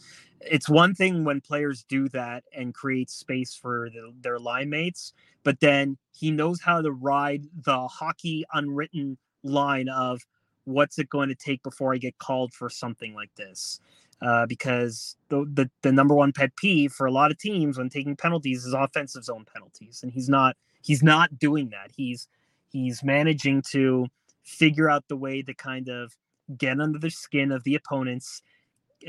it's 0.45 0.69
one 0.69 0.95
thing 0.95 1.25
when 1.25 1.41
players 1.41 1.85
do 1.89 2.09
that 2.11 2.45
and 2.57 2.75
create 2.75 3.11
space 3.11 3.55
for 3.55 3.89
the, 3.91 4.13
their 4.21 4.39
line 4.39 4.71
mates, 4.71 5.13
but 5.45 5.61
then 5.61 5.97
he 6.13 6.31
knows 6.31 6.61
how 6.61 6.83
to 6.83 6.91
ride 6.91 7.45
the 7.65 7.87
hockey 7.89 8.45
unwritten 8.53 9.19
line 9.43 9.89
of 9.89 10.21
what's 10.65 10.99
it 10.99 11.09
going 11.09 11.29
to 11.29 11.35
take 11.35 11.63
before 11.63 11.95
I 11.95 11.99
get 11.99 12.19
called 12.19 12.53
for 12.53 12.71
something 12.71 13.15
like 13.15 13.35
this. 13.37 13.81
Uh, 14.21 14.47
because 14.47 15.17
the, 15.31 15.45
the 15.53 15.69
the 15.83 15.91
number 15.91 16.15
one 16.15 16.33
pet 16.33 16.55
peeve 16.55 16.93
for 16.93 17.07
a 17.07 17.11
lot 17.11 17.33
of 17.33 17.39
teams 17.39 17.77
when 17.77 17.89
taking 17.89 18.15
penalties 18.15 18.65
is 18.65 18.73
offensive 18.73 19.25
zone 19.25 19.45
penalties, 19.53 20.01
and 20.05 20.13
he's 20.13 20.29
not 20.29 20.57
he's 20.81 21.03
not 21.03 21.41
doing 21.41 21.71
that. 21.71 21.91
He's 21.97 22.29
he's 22.71 23.03
managing 23.03 23.63
to 23.73 24.07
figure 24.45 24.89
out 24.89 25.03
the 25.09 25.17
way 25.17 25.43
to 25.43 25.53
kind 25.55 25.89
of 25.89 26.17
get 26.57 26.81
under 26.81 27.01
the 27.01 27.11
skin 27.11 27.51
of 27.51 27.65
the 27.65 27.75
opponents, 27.75 28.43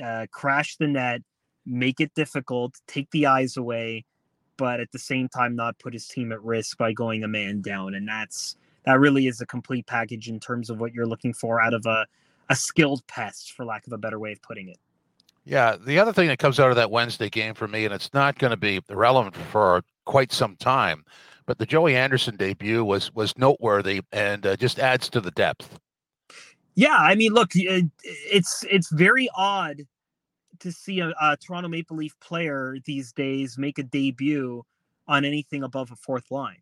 uh, 0.02 0.28
crash 0.32 0.78
the 0.78 0.88
net, 0.88 1.22
make 1.66 2.00
it 2.00 2.14
difficult, 2.16 2.76
take 2.88 3.10
the 3.12 3.26
eyes 3.26 3.58
away, 3.58 4.06
but 4.58 4.80
at 4.80 4.92
the 4.92 5.00
same 5.00 5.28
time 5.30 5.56
not 5.56 5.80
put 5.80 5.94
his 5.94 6.08
team 6.08 6.32
at 6.32 6.42
risk 6.44 6.78
by 6.78 6.94
going 6.94 7.24
a 7.24 7.28
man 7.28 7.62
down. 7.62 7.96
And 7.96 8.08
that's 8.08 8.56
that 8.86 9.00
really 9.00 9.28
is 9.28 9.42
a 9.42 9.46
complete 9.46 9.88
package 9.88 10.30
in 10.30 10.40
terms 10.40 10.70
of 10.70 10.80
what 10.80 10.94
you're 10.94 11.06
looking 11.06 11.34
for 11.34 11.62
out 11.62 11.74
of 11.74 11.86
a 11.86 12.06
a 12.50 12.56
skilled 12.56 13.06
pest, 13.08 13.54
for 13.54 13.66
lack 13.66 13.88
of 13.88 13.94
a 13.94 13.98
better 13.98 14.20
way 14.20 14.34
of 14.34 14.42
putting 14.42 14.68
it. 14.68 14.78
Yeah, 15.46 15.76
the 15.76 16.00
other 16.00 16.14
thing 16.14 16.28
that 16.28 16.40
comes 16.40 16.60
out 16.60 16.70
of 16.70 16.76
that 16.76 16.92
Wednesday 16.92 17.30
game 17.30 17.54
for 17.54 17.68
me, 17.68 17.86
and 17.86 17.94
it's 17.94 18.14
not 18.14 18.38
going 18.38 18.52
to 18.52 18.58
be 18.58 18.82
relevant 18.90 19.36
for 19.36 19.84
quite 20.06 20.32
some 20.32 20.56
time, 20.58 21.04
but 21.46 21.58
the 21.58 21.66
Joey 21.66 21.96
Anderson 21.96 22.36
debut 22.36 22.84
was 22.84 23.14
was 23.14 23.38
noteworthy 23.38 24.02
and 24.12 24.46
uh, 24.46 24.56
just 24.56 24.80
adds 24.80 25.10
to 25.10 25.22
the 25.22 25.32
depth. 25.32 25.80
Yeah, 26.76 26.98
I 26.98 27.16
mean, 27.16 27.34
look, 27.34 27.52
uh, 27.56 27.82
it's 28.04 28.66
it's 28.70 28.90
very 28.90 29.30
odd 29.36 29.84
to 30.60 30.72
see 30.72 31.00
a, 31.02 31.14
a, 31.22 31.38
Toronto 31.38 31.68
Maple 31.68 31.98
Leaf 31.98 32.18
player 32.20 32.78
these 32.86 33.12
days 33.12 33.58
make 33.58 33.78
a 33.78 33.84
debut 33.84 34.64
on 35.08 35.26
anything 35.26 35.64
above 35.64 35.92
a 35.92 35.96
fourth 35.96 36.32
line. 36.32 36.62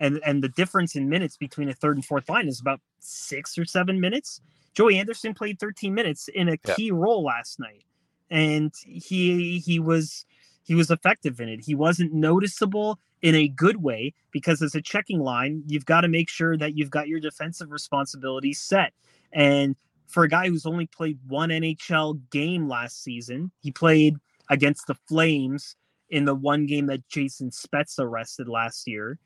And 0.00 0.20
and 0.26 0.42
the 0.42 0.48
difference 0.48 0.96
in 0.96 1.08
minutes 1.08 1.36
between 1.36 1.68
a 1.68 1.74
third 1.74 1.96
and 1.96 2.04
fourth 2.04 2.28
line 2.28 2.48
is 2.48 2.60
about 2.60 2.80
six 2.98 3.56
or 3.56 3.64
seven 3.64 4.00
minutes. 4.00 4.40
Joey 4.74 4.98
Anderson 4.98 5.34
played 5.34 5.60
13 5.60 5.94
minutes 5.94 6.26
in 6.28 6.48
a 6.48 6.56
key 6.56 6.86
yeah. 6.86 6.94
role 6.94 7.22
last 7.22 7.60
night. 7.60 7.84
And 8.30 8.72
he 8.84 9.60
he 9.60 9.78
was 9.78 10.26
he 10.64 10.74
was 10.74 10.90
effective 10.90 11.40
in 11.40 11.48
it. 11.48 11.60
He 11.60 11.74
wasn't 11.74 12.12
noticeable 12.12 12.98
in 13.22 13.34
a 13.34 13.48
good 13.48 13.82
way 13.82 14.14
because 14.32 14.62
as 14.62 14.74
a 14.74 14.82
checking 14.82 15.20
line, 15.20 15.62
you've 15.66 15.86
got 15.86 16.00
to 16.00 16.08
make 16.08 16.28
sure 16.28 16.56
that 16.56 16.76
you've 16.76 16.90
got 16.90 17.06
your 17.06 17.20
defensive 17.20 17.70
responsibilities 17.70 18.60
set. 18.60 18.92
And 19.34 19.76
for 20.06 20.22
a 20.22 20.28
guy 20.28 20.48
who's 20.48 20.64
only 20.64 20.86
played 20.86 21.18
one 21.26 21.50
NHL 21.50 22.20
game 22.30 22.68
last 22.68 23.02
season, 23.02 23.50
he 23.60 23.70
played 23.70 24.16
against 24.48 24.86
the 24.86 24.94
Flames 24.94 25.76
in 26.08 26.24
the 26.24 26.34
one 26.34 26.66
game 26.66 26.86
that 26.86 27.06
Jason 27.08 27.50
Spezza 27.50 28.08
rested 28.08 28.48
last 28.48 28.86
year. 28.86 29.18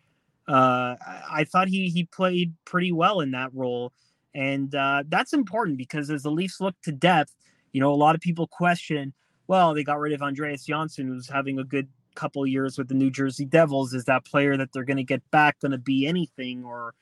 Uh, 0.48 0.96
I 1.30 1.44
thought 1.44 1.68
he 1.68 1.90
he 1.90 2.04
played 2.04 2.54
pretty 2.64 2.90
well 2.90 3.20
in 3.20 3.32
that 3.32 3.50
role, 3.52 3.92
and 4.34 4.74
uh, 4.74 5.04
that's 5.08 5.34
important 5.34 5.76
because 5.76 6.08
as 6.10 6.22
the 6.22 6.30
Leafs 6.30 6.58
look 6.58 6.74
to 6.84 6.92
depth, 6.92 7.34
you 7.72 7.82
know, 7.82 7.92
a 7.92 7.94
lot 7.94 8.14
of 8.14 8.22
people 8.22 8.46
question, 8.46 9.12
well, 9.46 9.74
they 9.74 9.84
got 9.84 9.98
rid 9.98 10.14
of 10.14 10.22
Andreas 10.22 10.64
Johnsson, 10.64 11.06
who's 11.06 11.28
having 11.28 11.58
a 11.58 11.64
good 11.64 11.88
couple 12.14 12.46
years 12.46 12.78
with 12.78 12.88
the 12.88 12.94
New 12.94 13.10
Jersey 13.10 13.44
Devils. 13.44 13.92
Is 13.92 14.06
that 14.06 14.24
player 14.24 14.56
that 14.56 14.72
they're 14.72 14.84
going 14.84 14.96
to 14.96 15.04
get 15.04 15.28
back 15.30 15.60
going 15.60 15.72
to 15.72 15.78
be 15.78 16.06
anything, 16.06 16.64
or 16.64 16.94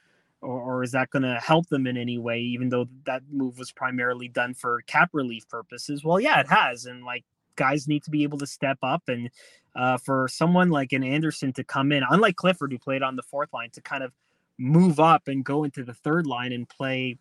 or, 0.46 0.60
or 0.60 0.82
is 0.82 0.92
that 0.92 1.10
going 1.10 1.22
to 1.24 1.40
help 1.40 1.68
them 1.68 1.86
in 1.86 1.96
any 1.96 2.18
way 2.18 2.40
even 2.40 2.68
though 2.68 2.86
that 3.04 3.22
move 3.30 3.58
was 3.58 3.72
primarily 3.72 4.28
done 4.28 4.54
for 4.54 4.82
cap 4.86 5.10
relief 5.12 5.48
purposes? 5.48 6.04
Well 6.04 6.20
yeah 6.20 6.40
it 6.40 6.48
has 6.48 6.86
and 6.86 7.04
like 7.04 7.24
guys 7.56 7.88
need 7.88 8.04
to 8.04 8.10
be 8.10 8.22
able 8.22 8.38
to 8.38 8.46
step 8.46 8.78
up 8.82 9.02
and 9.08 9.30
uh, 9.74 9.96
for 9.98 10.28
someone 10.28 10.70
like 10.70 10.92
an 10.92 11.02
anderson 11.02 11.52
to 11.52 11.64
come 11.64 11.90
in 11.90 12.04
unlike 12.10 12.36
clifford 12.36 12.70
who 12.70 12.78
played 12.78 13.02
on 13.02 13.16
the 13.16 13.22
fourth 13.22 13.52
line 13.52 13.70
to 13.70 13.80
kind 13.80 14.04
of 14.04 14.12
move 14.58 15.00
up 15.00 15.26
and 15.26 15.44
go 15.44 15.64
into 15.64 15.82
the 15.82 15.92
third 15.92 16.26
line 16.26 16.52
and 16.52 16.68
play 16.68 17.18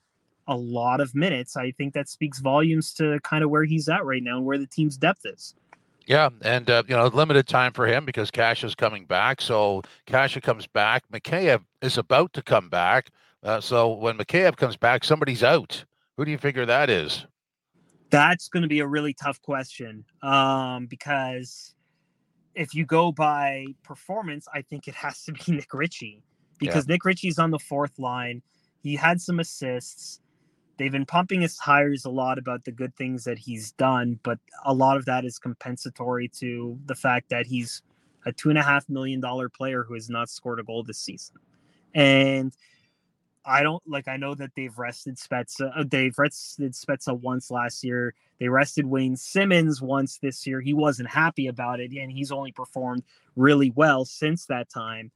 a 0.48 0.56
lot 0.56 1.02
of 1.02 1.16
minutes 1.16 1.58
i 1.58 1.72
think 1.72 1.94
that 1.94 2.08
speaks 2.08 2.40
volumes 2.40 2.94
to 2.94 3.20
kind 3.24 3.44
of 3.44 3.50
where 3.50 3.64
he's 3.64 3.90
at 3.90 4.06
right 4.06 4.24
now 4.24 4.38
and 4.38 4.46
where 4.46 4.58
the 4.58 4.68
team's 4.68 4.98
depth 4.98 5.26
is 5.26 5.56
yeah, 6.08 6.30
and 6.42 6.70
uh, 6.70 6.84
you 6.88 6.96
know, 6.96 7.08
limited 7.08 7.48
time 7.48 7.74
for 7.74 7.88
him 7.88 8.06
because 8.06 8.30
Kase 8.32 8.64
is 8.64 8.76
coming 8.76 9.06
back. 9.06 9.42
So 9.42 9.82
Kase 10.06 10.38
comes 10.42 10.68
back. 10.68 11.04
Mikheyev 11.12 11.64
is 11.82 11.98
about 11.98 12.34
to 12.34 12.42
come 12.42 12.70
back. 12.70 13.10
Uh, 13.44 13.60
so 13.60 13.94
when 13.94 14.18
Mikheyev 14.18 14.56
comes 14.58 14.78
back, 14.78 15.04
somebody's 15.04 15.44
out. 15.44 15.84
Who 16.18 16.26
do 16.26 16.32
you 16.32 16.38
figure 16.38 16.66
that 16.66 16.90
is? 16.90 17.26
That's 18.10 18.48
going 18.48 18.64
to 18.64 18.70
be 18.70 18.80
a 18.80 18.88
really 18.88 19.14
tough 19.14 19.42
question 19.42 20.06
um, 20.22 20.86
because 20.86 21.74
if 22.54 22.74
you 22.74 22.86
go 22.86 23.12
by 23.12 23.66
performance, 23.84 24.48
I 24.54 24.62
think 24.62 24.88
it 24.88 24.96
has 24.96 25.24
to 25.24 25.34
be 25.34 25.42
Nick 25.48 25.74
Ritchie 25.74 26.24
because 26.60 26.88
yeah. 26.88 26.94
Nick 26.94 27.06
Ritchie's 27.06 27.40
on 27.40 27.52
the 27.52 27.60
fourth 27.60 27.98
line. 28.00 28.42
He 28.82 28.96
had 28.96 29.20
some 29.20 29.40
assists 29.40 30.22
they've 30.78 30.92
been 30.92 31.06
pumping 31.06 31.42
his 31.42 31.56
tires 31.58 32.06
a 32.06 32.10
lot 32.10 32.38
about 32.38 32.66
the 32.66 32.72
good 32.72 32.96
things 32.96 33.24
that 33.24 33.38
he's 33.38 33.72
done, 33.74 34.20
but 34.24 34.40
a 34.66 34.74
lot 34.74 34.98
of 34.98 35.06
that 35.06 35.26
is 35.26 35.40
compensatory 35.40 36.28
to 36.40 36.78
the 36.86 36.96
fact 36.96 37.30
that 37.30 37.46
he's 37.46 37.82
a 38.26 38.32
two 38.32 38.50
and 38.50 38.58
a 38.58 38.64
half 38.64 38.90
million 38.90 39.20
dollar 39.20 39.50
player 39.50 39.84
who 39.84 39.94
has 39.94 40.10
not 40.10 40.30
scored 40.30 40.60
a 40.60 40.64
goal 40.64 40.84
this 40.84 41.00
season. 41.00 41.36
And 41.94 42.56
I 43.46 43.62
don't 43.62 43.84
like 43.88 44.08
I 44.08 44.18
know 44.18 44.34
that 44.36 44.52
they've 44.56 44.78
rested 44.78 45.18
Spezza 45.18 45.72
uh, 45.78 45.84
they've 45.88 46.18
rested 46.18 46.74
Spezza 46.74 47.18
once 47.18 47.52
last 47.52 47.84
year. 47.84 48.14
They 48.40 48.50
rested 48.50 48.86
Wayne 48.86 49.16
Simmonds 49.16 49.82
once 49.82 50.18
this 50.18 50.46
year. 50.46 50.60
He 50.60 50.74
wasn't 50.74 51.10
happy 51.10 51.48
about 51.48 51.80
it 51.80 51.92
and 51.92 52.12
he's 52.12 52.32
only 52.32 52.52
performed 52.52 53.04
really 53.36 53.72
well 53.72 54.04
since 54.04 54.46
that 54.48 54.70
time. 54.70 55.12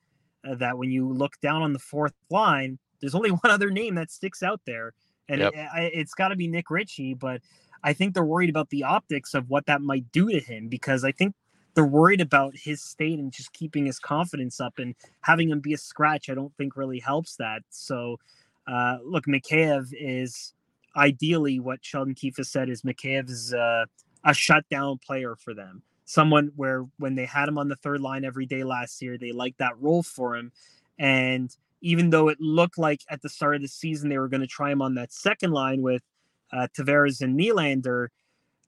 Uh, 0.47 0.55
that 0.55 0.77
when 0.77 0.89
you 0.89 1.11
look 1.11 1.37
down 1.41 1.61
on 1.63 1.73
the 1.73 1.79
fourth 1.79 2.13
line, 2.29 2.79
there's 3.01 3.15
only 3.15 3.29
one 3.31 3.51
other 3.51 3.71
name 3.71 3.95
that 3.95 4.11
sticks 4.11 4.43
out 4.43 4.61
there 4.65 4.93
and 5.29 5.41
yep. 5.41 5.53
it, 5.55 5.95
has 5.95 6.11
got 6.11 6.29
to 6.29 6.35
be 6.35 6.47
Nick 6.47 6.69
Ritchie. 6.69 7.13
But 7.13 7.41
I 7.83 7.93
think 7.93 8.13
they're 8.13 8.25
worried 8.25 8.49
about 8.49 8.69
the 8.69 8.83
optics 8.83 9.33
of 9.33 9.49
what 9.49 9.65
that 9.67 9.81
might 9.81 10.11
do 10.11 10.29
to 10.29 10.39
him 10.39 10.67
because 10.67 11.03
I 11.03 11.11
think 11.11 11.35
they're 11.75 11.85
worried 11.85 12.21
about 12.21 12.55
his 12.55 12.81
state 12.81 13.19
and 13.19 13.31
just 13.31 13.53
keeping 13.53 13.85
his 13.85 13.99
confidence 13.99 14.59
up 14.59 14.79
and 14.79 14.95
having 15.21 15.49
him 15.49 15.59
be 15.59 15.73
a 15.73 15.77
scratch. 15.77 16.29
I 16.29 16.33
don't 16.33 16.53
think 16.57 16.75
really 16.75 16.99
helps 16.99 17.35
that. 17.37 17.61
So, 17.69 18.17
uh, 18.67 18.97
look, 19.03 19.25
Mikheyev 19.25 19.93
is 19.93 20.53
ideally 20.95 21.59
what 21.59 21.79
Sheldon 21.81 22.15
Keefe 22.15 22.37
has 22.37 22.49
said 22.49 22.69
is 22.69 22.81
Mikheyev 22.81 23.29
is 23.29 23.53
uh, 23.53 23.85
a 24.25 24.33
shutdown 24.33 24.97
player 24.97 25.35
for 25.35 25.53
them. 25.53 25.83
Someone 26.05 26.51
where 26.55 26.85
when 26.97 27.15
they 27.15 27.25
had 27.25 27.47
him 27.47 27.59
on 27.59 27.67
the 27.67 27.75
third 27.75 28.01
line 28.01 28.25
every 28.25 28.47
day 28.47 28.63
last 28.63 29.01
year, 29.01 29.17
they 29.17 29.31
liked 29.31 29.59
that 29.59 29.79
role 29.79 30.01
for 30.01 30.35
him. 30.35 30.51
And 30.97 31.55
even 31.81 32.09
though 32.09 32.27
it 32.27 32.39
looked 32.39 32.77
like 32.77 33.01
at 33.09 33.21
the 33.21 33.29
start 33.29 33.55
of 33.55 33.61
the 33.61 33.67
season 33.67 34.09
they 34.09 34.17
were 34.17 34.27
going 34.27 34.41
to 34.41 34.47
try 34.47 34.71
him 34.71 34.81
on 34.81 34.95
that 34.95 35.11
second 35.13 35.51
line 35.51 35.81
with 35.81 36.01
uh, 36.51 36.67
Tavares 36.75 37.21
and 37.21 37.39
Nylander, 37.39 38.07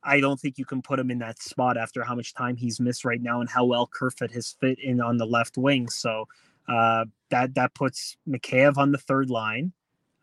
I 0.04 0.20
don't 0.20 0.40
think 0.40 0.58
you 0.58 0.66
can 0.66 0.82
put 0.82 1.00
him 1.00 1.12
in 1.12 1.20
that 1.20 1.42
spot 1.42 1.78
after 1.78 2.04
how 2.04 2.16
much 2.16 2.34
time 2.34 2.56
he's 2.56 2.80
missed 2.80 3.06
right 3.06 3.22
now 3.22 3.42
and 3.42 3.50
how 3.50 3.66
well 3.66 3.88
Kerfoot 3.88 4.32
has 4.32 4.56
fit 4.60 4.80
in 4.80 5.00
on 5.02 5.18
the 5.18 5.26
left 5.26 5.58
wing. 5.58 5.90
So 5.90 6.28
uh, 6.68 7.06
that 7.30 7.56
that 7.56 7.74
puts 7.74 8.18
Mikheyev 8.28 8.78
on 8.78 8.92
the 8.92 8.98
third 8.98 9.30
line. 9.30 9.74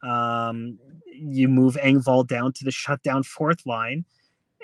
Um, 0.02 0.78
you 1.06 1.48
move 1.48 1.76
Engvall 1.82 2.26
down 2.26 2.52
to 2.54 2.64
the 2.64 2.70
shutdown 2.70 3.22
fourth 3.24 3.66
line, 3.66 4.04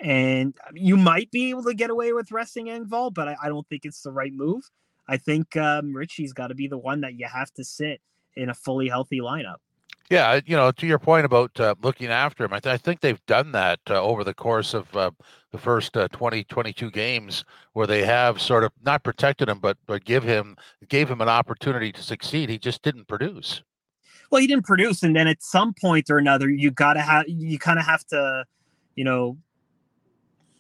and 0.03 0.55
you 0.73 0.97
might 0.97 1.31
be 1.31 1.51
able 1.51 1.65
to 1.65 1.75
get 1.75 1.91
away 1.91 2.13
with 2.13 2.33
resting 2.33 2.67
Engvall, 2.67 3.13
but 3.13 3.29
I, 3.29 3.37
I 3.45 3.49
don't 3.49 3.67
think 3.69 3.85
it's 3.85 4.03
the 4.03 4.13
right 4.13 4.33
move. 4.33 4.71
I 5.09 5.17
think 5.17 5.57
um, 5.57 5.93
Ritchie's 5.93 6.33
got 6.33 6.49
to 6.49 6.55
be 6.55 6.69
the 6.69 6.79
one 6.79 7.01
that 7.03 7.15
you 7.15 7.27
have 7.27 7.53
to 7.55 7.65
sit 7.65 8.01
in 8.37 8.51
a 8.51 8.55
fully 8.55 8.89
healthy 8.89 9.21
lineup. 9.21 9.57
Yeah, 10.11 10.41
you 10.45 10.55
know, 10.55 10.71
to 10.71 10.87
your 10.87 10.99
point 10.99 11.25
about 11.25 11.59
uh, 11.59 11.75
looking 11.83 12.09
after 12.09 12.45
him, 12.45 12.53
I, 12.53 12.61
th- 12.61 12.75
I, 12.75 12.77
think 12.77 13.01
they've 13.01 13.25
done 13.25 13.53
that 13.53 13.81
uh, 13.89 14.03
over 14.03 14.23
the 14.23 14.35
course 14.35 14.75
of 14.75 14.95
uh, 14.95 15.11
the 15.51 15.57
first 15.57 15.97
uh, 15.97 16.09
20, 16.09 16.45
22 16.45 16.91
games, 16.91 17.45
where 17.73 17.87
they 17.87 18.05
have 18.05 18.41
sort 18.41 18.65
of 18.65 18.73
not 18.85 19.03
protected 19.03 19.49
him, 19.49 19.61
but 19.61 19.79
but 19.87 20.05
give 20.05 20.23
him 20.23 20.57
gave 20.89 21.11
him 21.11 21.23
an 21.23 21.31
opportunity 21.31 21.91
to 21.91 22.03
succeed. 22.03 22.51
He 22.51 22.59
just 22.59 22.83
didn't 22.83 23.09
produce. 23.09 23.63
Well, 24.31 24.43
he 24.43 24.47
didn't 24.47 24.67
produce, 24.67 25.03
and 25.03 25.17
then 25.17 25.27
at 25.27 25.43
some 25.43 25.73
point 25.73 26.11
or 26.11 26.19
another, 26.19 26.51
you 26.51 26.71
gotta 26.71 27.01
have 27.01 27.25
you 27.27 27.59
kind 27.59 27.79
of 27.79 27.87
have 27.87 28.05
to, 28.09 28.45
you 28.97 29.05
know, 29.05 29.39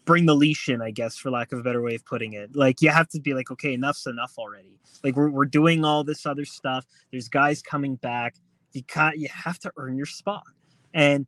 bring 0.05 0.27
the 0.27 0.35
leash 0.35 0.69
in, 0.69 0.83
I 0.83 0.91
guess, 0.91 1.17
for 1.17 1.31
lack 1.31 1.53
of 1.53 1.59
a 1.59 1.63
better 1.63 1.83
way 1.83 1.95
of 1.95 2.05
putting 2.05 2.35
it. 2.35 2.55
Like 2.55 2.83
you 2.83 2.91
have 2.91 3.09
to 3.11 3.21
be 3.21 3.35
like, 3.35 3.51
okay, 3.51 3.75
enough's 3.75 4.07
enough 4.07 4.35
already. 4.39 4.79
Like 5.03 5.17
we're 5.17 5.31
we're 5.31 5.45
doing 5.45 5.85
all 5.85 6.05
this 6.05 6.27
other 6.27 6.45
stuff. 6.45 6.87
There's 7.11 7.29
guys 7.29 7.63
coming 7.63 7.97
back. 7.97 8.37
You 8.73 8.83
can't 8.83 9.19
you 9.19 9.29
have 9.33 9.59
to 9.61 9.73
earn 9.77 9.97
your 9.97 10.07
spot. 10.07 10.45
And 10.93 11.27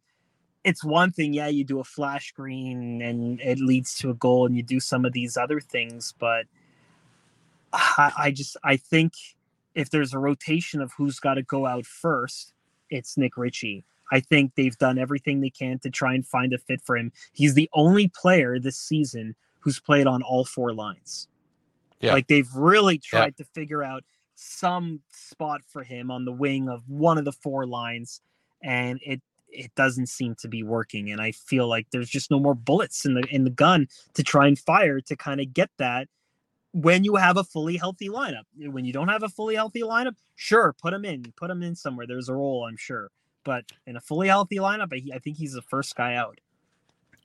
it's 0.64 0.82
one 0.82 1.12
thing, 1.12 1.32
yeah, 1.32 1.46
you 1.46 1.62
do 1.62 1.78
a 1.78 1.84
flash 1.84 2.28
screen 2.28 3.00
and 3.00 3.40
it 3.40 3.60
leads 3.60 3.94
to 3.98 4.10
a 4.10 4.14
goal 4.14 4.46
and 4.46 4.56
you 4.56 4.64
do 4.64 4.80
some 4.80 5.04
of 5.04 5.12
these 5.12 5.36
other 5.36 5.60
things, 5.60 6.12
but 6.18 6.46
I, 7.72 8.12
I 8.18 8.30
just 8.30 8.56
I 8.64 8.76
think 8.76 9.12
if 9.74 9.90
there's 9.90 10.14
a 10.14 10.18
rotation 10.18 10.80
of 10.80 10.92
who's 10.96 11.20
got 11.20 11.34
to 11.34 11.42
go 11.42 11.66
out 11.66 11.86
first, 11.86 12.52
it's 12.90 13.16
Nick 13.16 13.36
Ritchie. 13.36 13.84
I 14.12 14.20
think 14.20 14.52
they've 14.54 14.76
done 14.78 14.98
everything 14.98 15.40
they 15.40 15.50
can 15.50 15.78
to 15.80 15.90
try 15.90 16.14
and 16.14 16.26
find 16.26 16.52
a 16.52 16.58
fit 16.58 16.80
for 16.82 16.96
him. 16.96 17.12
He's 17.32 17.54
the 17.54 17.68
only 17.72 18.08
player 18.08 18.58
this 18.58 18.76
season 18.76 19.34
who's 19.60 19.80
played 19.80 20.06
on 20.06 20.22
all 20.22 20.44
four 20.44 20.72
lines. 20.72 21.28
Yeah. 22.00 22.12
Like 22.12 22.28
they've 22.28 22.52
really 22.54 22.98
tried 22.98 23.34
yeah. 23.38 23.44
to 23.44 23.50
figure 23.52 23.82
out 23.82 24.04
some 24.34 25.00
spot 25.10 25.62
for 25.66 25.82
him 25.82 26.10
on 26.10 26.24
the 26.24 26.32
wing 26.32 26.68
of 26.68 26.82
one 26.88 27.18
of 27.18 27.24
the 27.24 27.32
four 27.32 27.66
lines. 27.66 28.20
and 28.62 29.00
it 29.04 29.22
it 29.48 29.74
doesn't 29.74 30.08
seem 30.08 30.34
to 30.36 30.48
be 30.48 30.62
working. 30.62 31.10
And 31.10 31.20
I 31.20 31.32
feel 31.32 31.66
like 31.66 31.86
there's 31.90 32.10
just 32.10 32.30
no 32.30 32.38
more 32.38 32.54
bullets 32.54 33.04
in 33.04 33.14
the 33.14 33.22
in 33.30 33.44
the 33.44 33.50
gun 33.50 33.88
to 34.14 34.22
try 34.22 34.46
and 34.46 34.58
fire 34.58 35.00
to 35.00 35.16
kind 35.16 35.40
of 35.40 35.52
get 35.54 35.70
that 35.78 36.08
when 36.72 37.04
you 37.04 37.16
have 37.16 37.36
a 37.36 37.44
fully 37.44 37.76
healthy 37.76 38.08
lineup. 38.08 38.44
When 38.56 38.84
you 38.84 38.92
don't 38.92 39.08
have 39.08 39.22
a 39.22 39.28
fully 39.28 39.54
healthy 39.54 39.80
lineup, 39.80 40.14
sure, 40.34 40.74
put 40.80 40.92
him 40.92 41.04
in, 41.04 41.32
put 41.36 41.50
him 41.50 41.62
in 41.62 41.74
somewhere. 41.74 42.06
There's 42.06 42.28
a 42.28 42.34
role, 42.34 42.66
I'm 42.68 42.76
sure. 42.76 43.10
But 43.46 43.64
in 43.86 43.96
a 43.96 44.00
fully 44.00 44.26
healthy 44.26 44.56
lineup, 44.56 44.92
I, 44.92 45.14
I 45.14 45.18
think 45.20 45.36
he's 45.36 45.52
the 45.52 45.62
first 45.62 45.94
guy 45.94 46.16
out. 46.16 46.40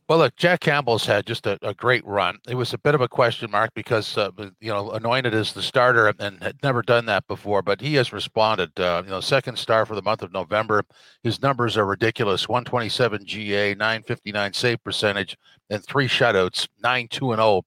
Well, 0.08 0.20
look, 0.20 0.36
Jack 0.36 0.60
Campbell's 0.60 1.06
had 1.06 1.25
just 1.25 1.48
a, 1.48 1.58
a, 1.62 1.74
great 1.74 2.06
run. 2.06 2.38
It 2.48 2.56
was 2.56 2.74
a 2.74 2.78
bit 2.78 2.96
of 2.96 3.01
a 3.01 3.08
question 3.08 3.50
mark 3.50 3.72
because, 3.74 4.18
uh, 4.18 4.30
you 4.60 4.70
know, 4.72 4.92
anointed 4.92 5.34
as 5.34 5.54
the 5.54 5.62
starter 5.62 6.13
and 6.20 6.44
had 6.44 6.62
never 6.62 6.82
done 6.82 7.06
that 7.06 7.25
before, 7.28 7.62
but 7.62 7.80
he 7.80 7.96
has 7.96 8.12
responded. 8.12 8.78
Uh, 8.78 9.04
you 9.06 9.10
know, 9.10 9.22
second 9.22 9.58
star 9.58 9.86
for 9.86 9.96
the 9.96 10.01
month 10.01 10.22
of 10.22 10.34
November. 10.34 10.84
His 11.24 11.42
numbers 11.42 11.78
are 11.78 11.86
ridiculous 11.86 12.50
127 12.50 13.25
GA, 13.25 13.74
959 13.74 14.54
save 14.54 14.84
percentage, 14.84 15.38
and 15.70 15.84
three 15.86 16.10
shutouts, 16.10 16.68
9 16.84 17.08
2 17.08 17.32
and 17.32 17.40
0 17.40 17.62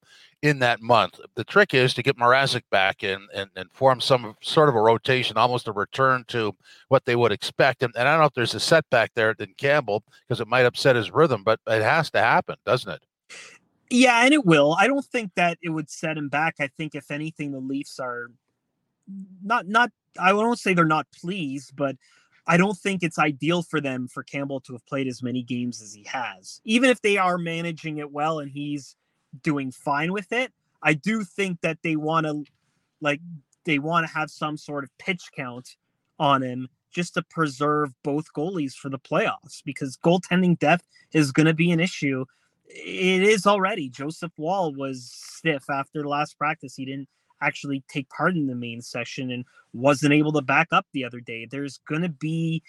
in 0.45 0.59
that 0.59 0.83
month. 0.83 1.19
The 1.37 1.43
trick 1.43 1.73
is 1.73 1.95
to 1.95 2.03
get 2.03 2.19
Mrazek 2.19 2.65
back 2.71 3.03
in 3.03 3.27
and, 3.35 3.49
and 3.57 3.71
form 3.73 3.99
some 3.99 4.37
sort 4.43 4.69
of 4.69 4.75
a 4.75 4.81
rotation, 4.81 5.39
almost 5.39 5.69
a 5.69 5.73
return 5.73 6.23
to 6.29 6.53
what 6.89 7.07
they 7.07 7.17
would 7.17 7.33
expect. 7.33 7.83
And, 7.83 7.95
and 7.97 8.07
I 8.07 8.13
don't 8.13 8.21
know 8.21 8.27
if 8.27 8.35
there's 8.35 8.55
a 8.55 8.61
setback 8.61 9.13
there 9.15 9.35
in 9.39 9.55
Campbell 9.57 10.05
because 10.29 10.43
it 10.43 10.47
might 10.47 10.67
upset 10.67 10.97
his 10.97 11.11
rhythm, 11.11 11.45
but 11.45 11.61
it 11.67 11.83
has 11.83 12.11
to 12.11 12.21
happen, 12.21 12.57
doesn't 12.67 12.93
it? 12.93 13.03
Yeah, 13.89 14.23
and 14.23 14.35
it 14.35 14.45
will. 14.45 14.77
I 14.79 14.87
don't 14.87 15.05
think 15.07 15.33
that 15.37 15.57
it 15.63 15.71
would 15.71 15.89
set 15.89 16.19
him 16.19 16.29
back. 16.29 16.57
I 16.61 16.69
think 16.77 16.95
if 16.95 17.11
anything, 17.11 17.53
the 17.53 17.59
Leafs 17.59 17.99
are 17.99 18.31
not 19.43 19.67
not 19.67 19.91
I 20.21 20.35
won't 20.35 20.59
say 20.59 20.75
they're 20.75 20.85
not 20.85 21.07
pleased, 21.11 21.75
but 21.75 21.97
I 22.47 22.59
don't 22.59 22.77
think 22.77 23.03
it's 23.03 23.19
ideal 23.19 23.63
for 23.63 23.81
them 23.81 24.09
for 24.09 24.23
Campbell 24.23 24.61
to 24.61 24.75
have 24.75 24.85
played 24.85 25.07
as 25.07 25.23
many 25.23 25.43
games 25.43 25.81
as 25.81 25.95
he 25.95 26.05
has. 26.05 26.61
Even 26.65 26.91
if 26.91 27.01
they 27.01 27.17
are 27.17 27.39
managing 27.39 27.97
it 27.97 28.13
well 28.13 28.41
and 28.41 28.51
he's 28.51 28.95
doing 29.43 29.71
fine 29.71 30.13
with 30.13 30.33
it. 30.33 30.53
I 30.83 30.95
do 30.95 31.25
think 31.25 31.61
that 31.63 31.79
they 31.83 31.97
want 31.97 32.27
to 32.27 32.45
like 33.01 33.21
they 33.65 33.79
want 33.79 34.07
to 34.07 34.13
have 34.13 34.31
some 34.31 34.57
sort 34.57 34.85
of 34.85 34.91
pitch 34.99 35.31
count 35.35 35.77
on 36.19 36.43
him 36.43 36.69
just 36.93 37.15
to 37.15 37.23
preserve 37.23 37.93
both 38.03 38.33
goalies 38.33 38.75
for 38.75 38.89
the 38.89 38.99
playoffs 38.99 39.63
because 39.65 39.97
goaltending 39.97 40.59
depth 40.59 40.87
is 41.13 41.33
going 41.33 41.47
to 41.47 41.55
be 41.55 41.71
an 41.71 41.81
issue. 41.81 42.25
It 42.67 43.23
is 43.23 43.47
already. 43.47 43.89
Joseph 43.89 44.33
Woll 44.37 44.75
was 44.75 45.11
stiff 45.13 45.69
after 45.69 46.07
last 46.07 46.39
practice. 46.39 46.77
He 46.77 46.85
didn't 46.85 47.09
actually 47.41 47.83
take 47.89 48.09
part 48.11 48.35
in 48.35 48.47
the 48.47 48.55
main 48.55 48.81
session 48.81 49.31
and 49.31 49.45
wasn't 49.73 50.15
able 50.15 50.33
to 50.33 50.43
back 50.43 50.69
up 50.73 50.87
the 50.93 51.05
other 51.05 51.21
day. 51.21 51.47
There's 51.51 51.79
going 51.89 52.03
to 52.03 52.09
be 52.09 52.63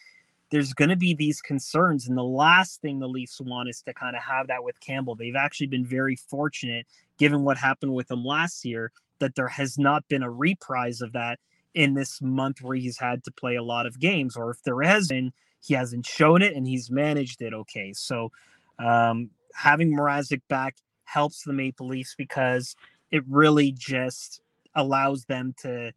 there's 0.52 0.74
going 0.74 0.90
to 0.90 0.96
be 0.96 1.14
these 1.14 1.42
concerns. 1.42 2.08
And 2.08 2.18
the 2.18 2.24
last 2.24 2.82
thing 2.82 3.00
the 3.00 3.08
Leafs 3.08 3.42
want 3.42 3.70
is 3.70 3.82
to 3.84 3.94
kind 3.94 4.16
of 4.16 4.24
have 4.24 4.48
that 4.48 4.64
with 4.64 4.80
Campbell. 4.80 5.16
They've 5.16 5.36
actually 5.36 5.68
been 5.68 5.86
very 5.86 6.16
fortunate, 6.16 6.86
given 7.18 7.44
what 7.44 7.58
happened 7.58 7.94
with 7.94 8.12
him 8.12 8.24
last 8.24 8.64
year, 8.64 8.92
that 9.20 9.36
there 9.36 9.48
has 9.48 9.78
not 9.78 10.08
been 10.08 10.24
a 10.24 10.30
reprise 10.30 11.02
of 11.02 11.14
that 11.14 11.40
in 11.74 11.94
this 11.94 12.22
month 12.22 12.62
where 12.62 12.78
he's 12.78 12.98
had 12.98 13.24
to 13.24 13.32
play 13.32 13.56
a 13.56 13.64
lot 13.64 13.86
of 13.86 14.00
games. 14.00 14.36
Or 14.36 14.52
if 14.52 14.62
there 14.64 14.82
has 14.82 15.08
been, 15.08 15.34
he 15.62 15.74
hasn't 15.74 16.06
shown 16.06 16.42
it 16.42 16.56
and 16.56 16.68
he's 16.68 16.92
managed 16.92 17.42
it 17.42 17.54
okay. 17.54 17.92
So 17.94 18.32
um, 18.78 19.32
having 19.54 19.96
Mrazek 19.96 20.42
back 20.48 20.78
helps 21.06 21.44
the 21.44 21.54
Maple 21.54 21.88
Leafs 21.88 22.16
because 22.16 22.76
it 23.12 23.24
really 23.28 23.72
just 23.72 24.42
allows 24.76 25.26
them 25.26 25.56
to 25.62 25.92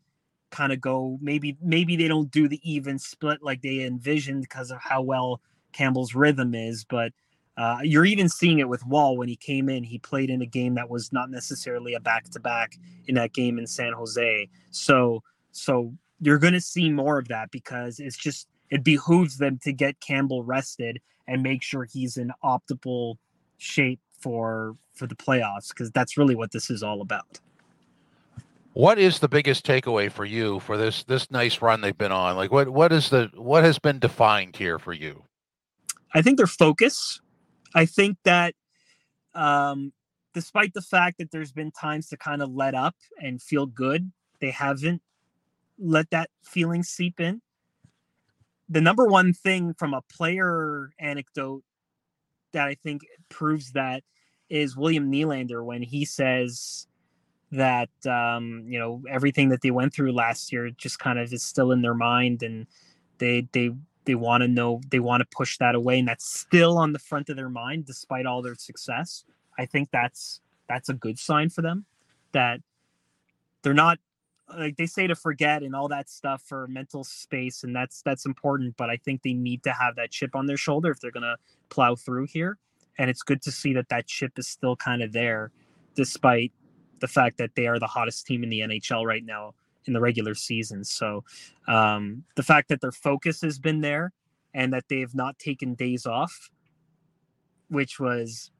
kind 0.50 0.72
of 0.72 0.80
go 0.80 1.18
maybe 1.20 1.56
maybe 1.62 1.96
they 1.96 2.08
don't 2.08 2.30
do 2.30 2.48
the 2.48 2.60
even 2.62 2.98
split 2.98 3.42
like 3.42 3.62
they 3.62 3.80
envisioned 3.82 4.40
because 4.42 4.70
of 4.70 4.78
how 4.80 5.02
well 5.02 5.40
Campbell's 5.72 6.14
rhythm 6.14 6.54
is, 6.54 6.84
but 6.84 7.12
uh, 7.56 7.78
you're 7.82 8.04
even 8.04 8.28
seeing 8.28 8.60
it 8.60 8.68
with 8.68 8.86
Woll 8.86 9.16
when 9.16 9.28
he 9.28 9.34
came 9.34 9.68
in. 9.68 9.82
He 9.82 9.98
played 9.98 10.30
in 10.30 10.42
a 10.42 10.46
game 10.46 10.74
that 10.76 10.88
was 10.88 11.12
not 11.12 11.28
necessarily 11.28 11.94
a 11.94 12.00
back 12.00 12.24
to 12.30 12.40
back 12.40 12.78
in 13.08 13.16
that 13.16 13.32
game 13.32 13.58
in 13.58 13.66
San 13.66 13.92
Jose. 13.92 14.48
So 14.70 15.22
so 15.52 15.92
you're 16.20 16.38
going 16.38 16.52
to 16.52 16.60
see 16.60 16.88
more 16.88 17.18
of 17.18 17.28
that 17.28 17.50
because 17.50 17.98
it's 17.98 18.16
just 18.16 18.48
it 18.70 18.84
behooves 18.84 19.38
them 19.38 19.58
to 19.62 19.72
get 19.72 20.00
Campbell 20.00 20.44
rested 20.44 21.00
and 21.26 21.42
make 21.42 21.62
sure 21.62 21.84
he's 21.84 22.16
in 22.16 22.32
optimal 22.44 23.16
shape 23.56 24.00
for 24.20 24.76
for 24.94 25.06
the 25.06 25.16
playoffs 25.16 25.68
because 25.68 25.90
that's 25.90 26.16
really 26.16 26.34
what 26.34 26.52
this 26.52 26.70
is 26.70 26.82
all 26.82 27.00
about. 27.00 27.40
What 28.72 28.98
is 28.98 29.18
the 29.18 29.28
biggest 29.28 29.66
takeaway 29.66 30.10
for 30.10 30.24
you 30.24 30.60
for 30.60 30.76
this 30.76 31.04
this 31.04 31.30
nice 31.30 31.60
run 31.60 31.80
they've 31.80 31.96
been 31.96 32.12
on? 32.12 32.36
Like 32.36 32.52
what 32.52 32.68
what 32.68 32.92
is 32.92 33.10
the 33.10 33.30
what 33.34 33.64
has 33.64 33.78
been 33.78 33.98
defined 33.98 34.56
here 34.56 34.78
for 34.78 34.92
you? 34.92 35.24
I 36.14 36.22
think 36.22 36.36
their 36.36 36.46
focus. 36.46 37.20
I 37.74 37.86
think 37.86 38.18
that 38.24 38.54
um 39.34 39.92
despite 40.34 40.74
the 40.74 40.82
fact 40.82 41.18
that 41.18 41.30
there's 41.30 41.52
been 41.52 41.72
times 41.72 42.08
to 42.08 42.16
kind 42.16 42.42
of 42.42 42.50
let 42.50 42.74
up 42.74 42.94
and 43.20 43.42
feel 43.42 43.66
good, 43.66 44.12
they 44.40 44.50
haven't 44.50 45.02
let 45.78 46.10
that 46.10 46.30
feeling 46.44 46.82
seep 46.82 47.20
in. 47.20 47.40
The 48.68 48.80
number 48.80 49.06
one 49.06 49.32
thing 49.32 49.74
from 49.74 49.94
a 49.94 50.02
player 50.02 50.90
anecdote 50.98 51.64
that 52.52 52.68
I 52.68 52.74
think 52.74 53.02
proves 53.28 53.72
that 53.72 54.02
is 54.48 54.76
William 54.76 55.10
Nylander 55.10 55.64
when 55.64 55.82
he 55.82 56.04
says 56.04 56.86
that 57.52 57.90
um, 58.06 58.64
you 58.66 58.78
know 58.78 59.02
everything 59.08 59.48
that 59.48 59.62
they 59.62 59.70
went 59.70 59.92
through 59.92 60.12
last 60.12 60.52
year 60.52 60.70
just 60.70 60.98
kind 60.98 61.18
of 61.18 61.32
is 61.32 61.42
still 61.42 61.72
in 61.72 61.82
their 61.82 61.94
mind 61.94 62.42
and 62.42 62.66
they 63.18 63.46
they 63.52 63.70
they 64.04 64.14
want 64.14 64.42
to 64.42 64.48
know 64.48 64.80
they 64.90 65.00
want 65.00 65.20
to 65.20 65.36
push 65.36 65.58
that 65.58 65.74
away 65.74 65.98
and 65.98 66.08
that's 66.08 66.26
still 66.26 66.78
on 66.78 66.92
the 66.92 66.98
front 66.98 67.28
of 67.28 67.36
their 67.36 67.48
mind 67.48 67.86
despite 67.86 68.26
all 68.26 68.42
their 68.42 68.54
success. 68.54 69.24
I 69.58 69.66
think 69.66 69.90
that's 69.90 70.40
that's 70.68 70.88
a 70.88 70.94
good 70.94 71.18
sign 71.18 71.48
for 71.48 71.62
them 71.62 71.86
that 72.32 72.60
they're 73.62 73.74
not 73.74 73.98
like 74.56 74.76
they 74.76 74.86
say 74.86 75.06
to 75.06 75.14
forget 75.14 75.62
and 75.62 75.74
all 75.74 75.88
that 75.88 76.08
stuff 76.08 76.42
for 76.42 76.66
mental 76.68 77.04
space 77.04 77.64
and 77.64 77.76
that's 77.76 78.00
that's 78.00 78.24
important 78.24 78.74
but 78.78 78.88
i 78.88 78.96
think 78.96 79.22
they 79.22 79.34
need 79.34 79.62
to 79.62 79.70
have 79.70 79.94
that 79.96 80.10
chip 80.10 80.34
on 80.34 80.46
their 80.46 80.56
shoulder 80.56 80.90
if 80.90 81.00
they're 81.00 81.10
going 81.10 81.22
to 81.22 81.36
plow 81.68 81.94
through 81.94 82.26
here. 82.26 82.58
And 82.98 83.08
it's 83.08 83.22
good 83.22 83.42
to 83.42 83.52
see 83.52 83.72
that 83.74 83.88
that 83.90 84.06
chip 84.06 84.38
is 84.38 84.48
still 84.48 84.76
kind 84.76 85.02
of 85.02 85.12
there 85.12 85.52
despite 85.94 86.52
the 87.00 87.08
fact 87.08 87.38
that 87.38 87.54
they 87.54 87.66
are 87.66 87.78
the 87.78 87.86
hottest 87.86 88.26
team 88.26 88.42
in 88.42 88.50
the 88.50 88.60
NHL 88.60 89.04
right 89.04 89.24
now 89.24 89.54
in 89.86 89.92
the 89.92 90.00
regular 90.00 90.34
season. 90.34 90.84
So 90.84 91.24
um, 91.66 92.24
the 92.36 92.42
fact 92.42 92.68
that 92.68 92.80
their 92.80 92.92
focus 92.92 93.40
has 93.42 93.58
been 93.58 93.80
there 93.80 94.12
and 94.54 94.72
that 94.72 94.84
they've 94.88 95.14
not 95.14 95.38
taken 95.38 95.74
days 95.74 96.06
off, 96.06 96.50
which 97.68 97.98
was 97.98 98.50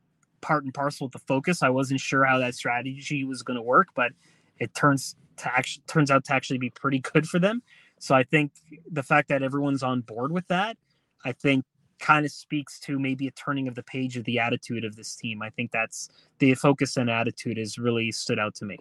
part 0.41 0.65
and 0.65 0.73
parcel 0.73 1.07
with 1.07 1.13
the 1.13 1.19
focus. 1.21 1.63
I 1.63 1.69
wasn't 1.69 2.01
sure 2.01 2.25
how 2.25 2.39
that 2.39 2.55
strategy 2.55 3.25
was 3.25 3.43
going 3.43 3.57
to 3.57 3.63
work, 3.63 3.89
but 3.95 4.13
it 4.59 4.75
turns 4.75 5.17
to 5.39 5.53
actually 5.53 5.85
turns 5.87 6.11
out 6.11 6.25
to 6.25 6.35
actually 6.35 6.59
be 6.59 6.71
pretty 6.71 6.99
good 7.01 7.29
for 7.29 7.39
them. 7.39 7.63
So 8.01 8.15
I 8.15 8.25
think 8.25 8.53
the 8.91 9.03
fact 9.03 9.29
that 9.29 9.43
everyone's 9.43 9.83
on 9.83 10.03
board 10.03 10.33
with 10.33 10.47
that, 10.49 10.77
I 11.25 11.33
think 11.33 11.65
kind 11.99 12.25
of 12.25 12.33
speaks 12.33 12.79
to 12.81 12.99
maybe 12.99 13.27
a 13.27 13.31
turning 13.33 13.69
of 13.69 13.75
the 13.75 13.83
page 13.83 14.17
of 14.17 14.25
the 14.25 14.39
attitude 14.39 14.85
of 14.85 14.97
this 14.97 15.15
team. 15.17 15.43
I 15.43 15.51
think 15.51 15.71
that's 15.71 16.09
the 16.39 16.55
focus 16.55 16.97
and 16.97 17.11
attitude 17.11 17.57
has 17.59 17.79
really 17.79 18.13
stood 18.13 18.39
out 18.39 18.55
to 18.57 18.65
me. 18.65 18.79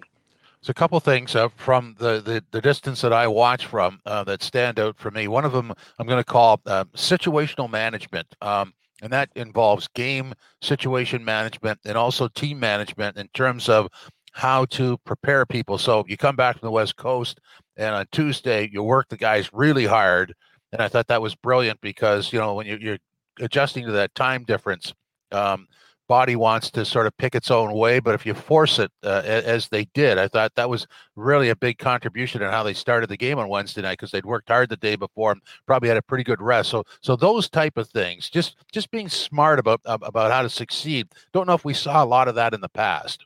There's 0.61 0.69
a 0.69 0.73
couple 0.73 0.99
things 0.99 1.35
uh, 1.35 1.49
from 1.55 1.95
the, 1.99 2.19
the, 2.19 2.43
the 2.51 2.61
distance 2.61 3.01
that 3.01 3.13
I 3.13 3.27
watch 3.27 3.67
from 3.67 3.99
uh, 4.05 4.23
that 4.23 4.41
stand 4.41 4.79
out 4.79 4.97
for 4.97 5.11
me. 5.11 5.27
One 5.27 5.45
of 5.45 5.51
them 5.51 5.73
I'm 5.99 6.07
going 6.07 6.19
to 6.19 6.23
call 6.23 6.61
uh, 6.65 6.85
situational 6.95 7.69
management. 7.69 8.27
Um, 8.41 8.73
and 9.01 9.13
that 9.13 9.29
involves 9.35 9.87
game 9.89 10.33
situation 10.61 11.23
management 11.23 11.79
and 11.85 11.97
also 11.97 12.27
team 12.27 12.59
management 12.59 13.17
in 13.17 13.27
terms 13.29 13.69
of 13.69 13.87
how 14.31 14.65
to 14.65 14.97
prepare 14.99 15.45
people. 15.45 15.77
So 15.77 16.03
you 16.07 16.17
come 16.17 16.35
back 16.35 16.59
from 16.59 16.67
the 16.67 16.71
West 16.71 16.95
Coast, 16.95 17.39
and 17.75 17.93
on 17.95 18.05
Tuesday 18.11 18.69
you 18.71 18.83
work 18.83 19.09
the 19.09 19.17
guys 19.17 19.49
really 19.53 19.85
hard, 19.85 20.33
and 20.71 20.81
I 20.81 20.87
thought 20.87 21.07
that 21.07 21.21
was 21.21 21.35
brilliant 21.35 21.81
because 21.81 22.31
you 22.31 22.39
know 22.39 22.53
when 22.55 22.67
you, 22.67 22.93
are 22.93 22.97
adjusting 23.39 23.85
to 23.85 23.91
that 23.93 24.13
time 24.15 24.43
difference. 24.43 24.93
Um, 25.31 25.67
body 26.07 26.35
wants 26.35 26.71
to 26.71 26.85
sort 26.85 27.05
of 27.05 27.15
pick 27.17 27.35
its 27.35 27.51
own 27.51 27.73
way, 27.73 27.99
but 27.99 28.15
if 28.15 28.25
you 28.25 28.33
force 28.33 28.79
it 28.79 28.91
uh, 29.03 29.21
as 29.25 29.67
they 29.69 29.85
did, 29.93 30.17
I 30.17 30.27
thought 30.27 30.55
that 30.55 30.69
was 30.69 30.87
really 31.15 31.49
a 31.49 31.55
big 31.55 31.77
contribution 31.77 32.41
in 32.41 32.49
how 32.49 32.63
they 32.63 32.73
started 32.73 33.09
the 33.09 33.17
game 33.17 33.37
on 33.37 33.49
Wednesday 33.49 33.81
night 33.81 33.97
because 33.99 34.11
they'd 34.11 34.25
worked 34.25 34.49
hard 34.49 34.69
the 34.69 34.77
day 34.77 34.95
before 34.95 35.33
and 35.33 35.41
probably 35.65 35.89
had 35.89 35.97
a 35.97 36.01
pretty 36.01 36.23
good 36.23 36.41
rest. 36.41 36.69
So, 36.69 36.83
so 37.01 37.15
those 37.15 37.49
type 37.49 37.77
of 37.77 37.89
things, 37.89 38.29
just 38.29 38.55
just 38.71 38.89
being 38.91 39.09
smart 39.09 39.59
about 39.59 39.81
about 39.85 40.31
how 40.31 40.41
to 40.41 40.49
succeed. 40.49 41.07
Don't 41.33 41.47
know 41.47 41.53
if 41.53 41.65
we 41.65 41.73
saw 41.73 42.03
a 42.03 42.05
lot 42.05 42.27
of 42.27 42.35
that 42.35 42.53
in 42.53 42.61
the 42.61 42.69
past. 42.69 43.25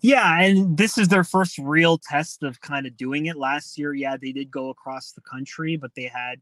Yeah, 0.00 0.40
and 0.40 0.76
this 0.76 0.98
is 0.98 1.08
their 1.08 1.24
first 1.24 1.58
real 1.58 1.98
test 1.98 2.42
of 2.42 2.60
kind 2.60 2.86
of 2.86 2.96
doing 2.96 3.26
it. 3.26 3.36
Last 3.36 3.78
year, 3.78 3.94
yeah, 3.94 4.16
they 4.20 4.32
did 4.32 4.50
go 4.50 4.68
across 4.68 5.12
the 5.12 5.22
country, 5.22 5.76
but 5.76 5.94
they 5.94 6.04
had 6.04 6.40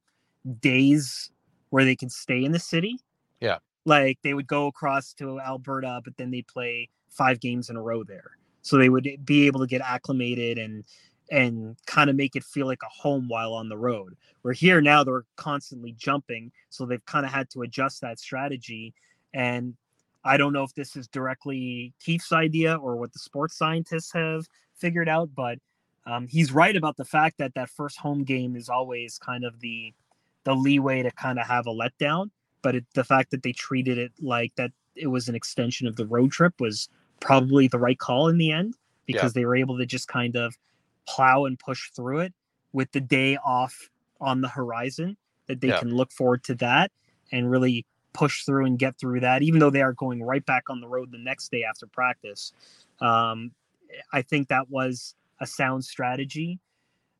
days 0.60 1.30
where 1.70 1.84
they 1.84 1.94
could 1.94 2.10
stay 2.10 2.44
in 2.44 2.52
the 2.52 2.58
city 2.58 2.98
yeah. 3.40 3.58
Like 3.84 4.18
they 4.22 4.34
would 4.34 4.46
go 4.46 4.66
across 4.66 5.14
to 5.14 5.40
Alberta, 5.40 6.00
but 6.04 6.16
then 6.16 6.30
they 6.30 6.42
play 6.42 6.88
five 7.08 7.40
games 7.40 7.70
in 7.70 7.76
a 7.76 7.82
row 7.82 8.04
there. 8.04 8.32
So 8.62 8.76
they 8.76 8.88
would 8.88 9.08
be 9.24 9.46
able 9.46 9.60
to 9.60 9.66
get 9.66 9.80
acclimated 9.80 10.58
and 10.58 10.84
and 11.30 11.76
kind 11.86 12.10
of 12.10 12.16
make 12.16 12.34
it 12.34 12.42
feel 12.42 12.66
like 12.66 12.82
a 12.82 12.88
home 12.88 13.28
while 13.28 13.52
on 13.52 13.68
the 13.68 13.76
road. 13.76 14.16
We're 14.42 14.52
here 14.52 14.80
now, 14.80 15.04
they're 15.04 15.24
constantly 15.36 15.92
jumping. 15.92 16.50
So 16.70 16.84
they've 16.84 17.04
kind 17.06 17.24
of 17.24 17.30
had 17.30 17.48
to 17.50 17.62
adjust 17.62 18.00
that 18.00 18.18
strategy. 18.18 18.94
And 19.32 19.74
I 20.24 20.36
don't 20.36 20.52
know 20.52 20.64
if 20.64 20.74
this 20.74 20.96
is 20.96 21.06
directly 21.06 21.94
Keefe's 22.00 22.32
idea 22.32 22.74
or 22.76 22.96
what 22.96 23.12
the 23.12 23.20
sports 23.20 23.56
scientists 23.56 24.12
have 24.12 24.46
figured 24.74 25.08
out, 25.08 25.30
but 25.34 25.58
um, 26.06 26.26
he's 26.26 26.52
right 26.52 26.74
about 26.74 26.96
the 26.96 27.04
fact 27.04 27.38
that 27.38 27.54
that 27.54 27.70
first 27.70 27.98
home 27.98 28.24
game 28.24 28.56
is 28.56 28.68
always 28.68 29.18
kind 29.18 29.44
of 29.44 29.60
the 29.60 29.94
the 30.44 30.54
leeway 30.54 31.02
to 31.02 31.10
kind 31.12 31.38
of 31.38 31.46
have 31.46 31.66
a 31.66 31.70
letdown. 31.70 32.30
But 32.62 32.76
it, 32.76 32.84
the 32.94 33.04
fact 33.04 33.30
that 33.30 33.42
they 33.42 33.52
treated 33.52 33.98
it 33.98 34.12
like 34.20 34.54
that 34.56 34.72
it 34.94 35.06
was 35.06 35.28
an 35.28 35.34
extension 35.34 35.86
of 35.86 35.96
the 35.96 36.06
road 36.06 36.32
trip 36.32 36.54
was 36.60 36.88
probably 37.20 37.68
the 37.68 37.78
right 37.78 37.98
call 37.98 38.28
in 38.28 38.38
the 38.38 38.50
end 38.50 38.74
because 39.06 39.34
yeah. 39.34 39.40
they 39.40 39.44
were 39.44 39.56
able 39.56 39.78
to 39.78 39.86
just 39.86 40.08
kind 40.08 40.36
of 40.36 40.56
plow 41.06 41.44
and 41.44 41.58
push 41.58 41.90
through 41.90 42.20
it 42.20 42.34
with 42.72 42.90
the 42.92 43.00
day 43.00 43.36
off 43.44 43.90
on 44.20 44.40
the 44.40 44.48
horizon 44.48 45.16
that 45.46 45.60
they 45.60 45.68
yeah. 45.68 45.78
can 45.78 45.94
look 45.94 46.12
forward 46.12 46.44
to 46.44 46.54
that 46.54 46.90
and 47.32 47.50
really 47.50 47.84
push 48.12 48.44
through 48.44 48.66
and 48.66 48.78
get 48.78 48.98
through 48.98 49.20
that 49.20 49.42
even 49.42 49.60
though 49.60 49.70
they 49.70 49.82
are 49.82 49.92
going 49.92 50.22
right 50.22 50.44
back 50.44 50.64
on 50.68 50.80
the 50.80 50.88
road 50.88 51.10
the 51.12 51.18
next 51.18 51.50
day 51.50 51.62
after 51.62 51.86
practice 51.86 52.52
um, 53.00 53.52
i 54.12 54.20
think 54.20 54.48
that 54.48 54.68
was 54.68 55.14
a 55.40 55.46
sound 55.46 55.84
strategy 55.84 56.58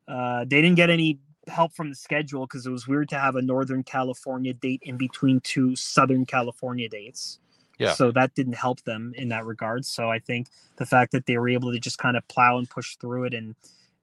uh, 0.07 0.41
they 0.41 0.61
didn't 0.61 0.75
get 0.75 0.89
any 0.89 1.19
help 1.47 1.73
from 1.73 1.89
the 1.89 1.95
schedule 1.95 2.45
because 2.45 2.65
it 2.65 2.71
was 2.71 2.87
weird 2.87 3.09
to 3.09 3.19
have 3.19 3.35
a 3.35 3.41
northern 3.41 3.83
california 3.83 4.53
date 4.53 4.79
in 4.83 4.95
between 4.95 5.39
two 5.41 5.75
southern 5.75 6.25
california 6.25 6.87
dates 6.87 7.39
yeah. 7.81 7.93
So 7.93 8.11
that 8.11 8.35
didn't 8.35 8.53
help 8.53 8.83
them 8.83 9.11
in 9.17 9.29
that 9.29 9.43
regard. 9.43 9.85
So 9.85 10.11
I 10.11 10.19
think 10.19 10.49
the 10.75 10.85
fact 10.85 11.11
that 11.13 11.25
they 11.25 11.35
were 11.39 11.49
able 11.49 11.71
to 11.71 11.79
just 11.79 11.97
kind 11.97 12.15
of 12.15 12.27
plow 12.27 12.59
and 12.59 12.69
push 12.69 12.95
through 12.97 13.23
it 13.23 13.33
and 13.33 13.55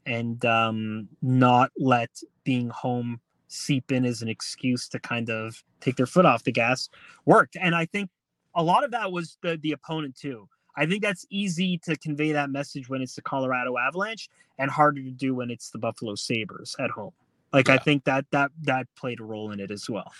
and 0.04 0.44
um, 0.44 1.08
not 1.22 1.70
let 1.78 2.10
being 2.42 2.70
home 2.70 3.20
seep 3.46 3.92
in 3.92 4.04
as 4.04 4.20
an 4.20 4.28
excuse 4.28 4.88
to 4.88 4.98
kind 4.98 5.30
of 5.30 5.62
take 5.80 5.94
their 5.94 6.06
foot 6.06 6.26
off 6.26 6.42
the 6.42 6.50
gas 6.50 6.88
worked. 7.24 7.56
And 7.60 7.72
I 7.72 7.86
think 7.86 8.10
a 8.56 8.64
lot 8.64 8.82
of 8.82 8.90
that 8.90 9.12
was 9.12 9.38
the 9.42 9.56
the 9.62 9.70
opponent 9.70 10.16
too. 10.16 10.48
I 10.76 10.84
think 10.84 11.00
that's 11.02 11.24
easy 11.30 11.78
to 11.84 11.96
convey 11.96 12.32
that 12.32 12.50
message 12.50 12.88
when 12.88 13.00
it's 13.00 13.14
the 13.14 13.22
Colorado 13.22 13.78
Avalanche 13.78 14.28
and 14.58 14.72
harder 14.72 15.02
to 15.02 15.10
do 15.10 15.36
when 15.36 15.50
it's 15.50 15.70
the 15.70 15.78
Buffalo 15.78 16.16
Sabres 16.16 16.74
at 16.80 16.90
home. 16.90 17.12
Like 17.52 17.68
yeah. 17.68 17.74
I 17.74 17.78
think 17.78 18.04
that 18.04 18.26
that 18.30 18.50
that 18.62 18.86
played 18.96 19.20
a 19.20 19.24
role 19.24 19.52
in 19.52 19.60
it 19.60 19.70
as 19.70 19.88
well. 19.88 20.12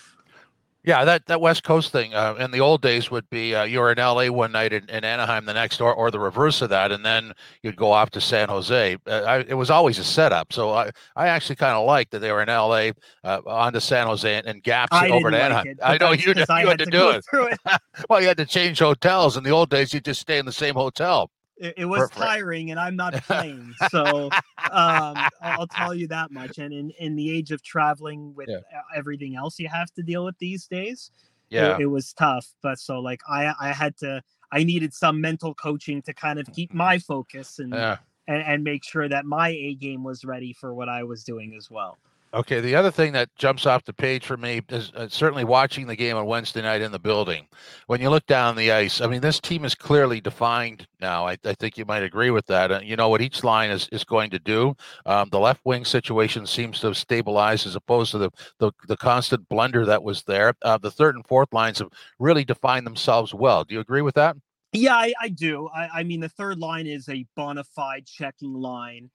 Yeah, 0.81 1.03
that, 1.03 1.25
that 1.25 1.41
West 1.41 1.63
Coast 1.65 1.91
thing 1.91 2.13
uh, 2.13 2.35
in 2.39 2.51
the 2.51 2.61
old 2.61 2.81
days 2.81 3.11
would 3.11 3.29
be 3.29 3.53
uh, 3.53 3.63
you 3.63 3.79
were 3.79 3.91
in 3.91 3.97
LA 3.97 4.27
one 4.27 4.53
night 4.53 4.71
in, 4.71 4.89
in 4.89 5.03
Anaheim 5.03 5.43
the 5.43 5.53
next, 5.53 5.81
or, 5.81 5.93
or 5.93 6.09
the 6.09 6.19
reverse 6.19 6.61
of 6.61 6.69
that, 6.69 6.93
and 6.93 7.05
then 7.05 7.33
you'd 7.63 7.75
go 7.75 7.91
off 7.91 8.11
to 8.11 8.21
San 8.21 8.47
Jose. 8.47 8.97
Uh, 9.05 9.09
I, 9.09 9.39
it 9.39 9.55
was 9.55 9.69
always 9.69 9.99
a 9.99 10.05
setup. 10.05 10.53
So 10.53 10.71
I, 10.71 10.91
I 11.17 11.27
actually 11.27 11.57
kind 11.57 11.75
of 11.75 11.85
liked 11.85 12.11
that 12.11 12.19
they 12.19 12.31
were 12.31 12.41
in 12.41 12.47
LA 12.47 12.91
uh, 13.25 13.41
on 13.45 13.73
to 13.73 13.81
San 13.81 14.07
Jose 14.07 14.33
and, 14.33 14.47
and 14.47 14.63
gaps 14.63 14.93
I 14.93 15.09
over 15.09 15.29
to 15.29 15.35
like 15.37 15.45
Anaheim. 15.45 15.67
It, 15.67 15.79
I 15.83 15.97
know 15.97 16.13
you, 16.13 16.27
you 16.27 16.45
had, 16.47 16.79
to, 16.79 16.85
to 16.85 16.85
do 16.85 17.09
it. 17.09 17.25
it. 17.33 17.59
well, 18.09 18.21
you 18.21 18.27
had 18.27 18.37
to 18.37 18.45
change 18.45 18.79
hotels. 18.79 19.35
In 19.35 19.43
the 19.43 19.51
old 19.51 19.69
days, 19.69 19.93
you 19.93 19.99
just 19.99 20.21
stay 20.21 20.39
in 20.39 20.45
the 20.45 20.53
same 20.53 20.75
hotel 20.75 21.29
it, 21.59 21.73
it 21.77 21.85
was 21.85 22.09
tiring 22.11 22.71
and 22.71 22.79
i'm 22.79 22.95
not 22.95 23.13
playing 23.23 23.73
so 23.89 24.29
um, 24.71 25.15
i'll 25.41 25.67
tell 25.67 25.93
you 25.93 26.07
that 26.07 26.31
much 26.31 26.57
and 26.57 26.73
in, 26.73 26.91
in 26.99 27.15
the 27.15 27.31
age 27.31 27.51
of 27.51 27.61
traveling 27.61 28.33
with 28.35 28.49
yeah. 28.49 28.59
everything 28.95 29.35
else 29.35 29.59
you 29.59 29.67
have 29.67 29.91
to 29.93 30.01
deal 30.01 30.25
with 30.25 30.37
these 30.39 30.65
days 30.67 31.11
yeah 31.49 31.75
it, 31.75 31.81
it, 31.81 31.85
was 31.85 32.13
tough 32.13 32.47
but 32.61 32.79
so 32.79 32.99
like 32.99 33.21
i 33.27 33.53
i 33.59 33.71
had 33.71 33.95
to 33.97 34.21
i 34.51 34.63
needed 34.63 34.93
some 34.93 35.19
mental 35.21 35.53
coaching 35.53 36.01
to 36.01 36.13
kind 36.13 36.39
of 36.39 36.47
keep 36.53 36.73
my 36.73 36.97
focus 36.97 37.59
and 37.59 37.73
yeah. 37.73 37.97
and, 38.27 38.41
and 38.43 38.63
make 38.63 38.83
sure 38.83 39.07
that 39.09 39.25
my 39.25 39.49
a 39.49 39.75
game 39.75 40.03
was 40.03 40.23
ready 40.23 40.53
for 40.53 40.73
what 40.73 40.89
i 40.89 41.03
was 41.03 41.23
doing 41.23 41.55
as 41.55 41.69
well 41.69 41.97
Okay, 42.31 42.61
the 42.61 42.75
other 42.75 42.91
thing 42.91 43.11
that 43.13 43.35
jumps 43.37 43.65
off 43.65 43.85
the 43.85 43.93
page 43.93 44.23
for 44.23 44.37
me 44.37 44.61
is 44.69 44.91
uh, 44.95 45.07
certainly 45.09 45.43
watching 45.43 45.87
the 45.87 45.95
game 45.95 46.15
on 46.15 46.27
Wednesday 46.27 46.61
night 46.61 46.81
in 46.81 46.91
the 46.91 46.99
building. 46.99 47.47
When 47.87 48.01
you 48.01 48.11
look 48.11 48.27
down 48.27 48.55
the 48.55 48.71
ice, 48.71 49.01
I 49.01 49.07
mean, 49.07 49.21
this 49.21 49.39
team 49.39 49.65
is 49.65 49.73
clearly 49.73 50.21
defined 50.21 50.87
now. 51.01 51.25
I, 51.25 51.37
I 51.43 51.53
think 51.53 51.75
you 51.75 51.85
might 51.85 52.03
agree 52.03 52.29
with 52.29 52.45
that. 52.45 52.71
Uh, 52.71 52.81
you 52.83 52.95
know 52.95 53.09
what 53.09 53.21
each 53.21 53.43
line 53.43 53.71
is, 53.71 53.89
is 53.91 54.03
going 54.03 54.29
to 54.29 54.37
do. 54.37 54.75
Um, 55.07 55.29
the 55.31 55.39
left 55.39 55.61
wing 55.65 55.85
situation 55.85 56.45
seems 56.45 56.79
to 56.81 56.87
have 56.87 56.97
stabilized 56.97 57.65
as 57.65 57.75
opposed 57.75 58.11
to 58.11 58.19
the, 58.19 58.29
the, 58.59 58.71
the 58.87 58.97
constant 58.97 59.49
blunder 59.49 59.83
that 59.87 60.03
was 60.03 60.21
there. 60.23 60.53
Uh, 60.61 60.77
the 60.77 60.91
third 60.91 61.15
and 61.15 61.25
fourth 61.25 61.51
lines 61.51 61.79
have 61.79 61.89
really 62.19 62.45
defined 62.45 62.85
themselves 62.85 63.33
well. 63.33 63.63
Do 63.63 63.73
you 63.73 63.79
agree 63.79 64.03
with 64.03 64.13
that? 64.15 64.37
Yeah, 64.71 64.95
I, 64.95 65.13
I 65.19 65.29
do. 65.29 65.67
I, 65.69 65.89
I 65.95 66.03
mean, 66.03 66.19
the 66.19 66.29
third 66.29 66.59
line 66.59 66.85
is 66.85 67.09
a 67.09 67.25
bona 67.35 67.63
fide 67.63 68.05
checking 68.05 68.53
line 68.53 69.09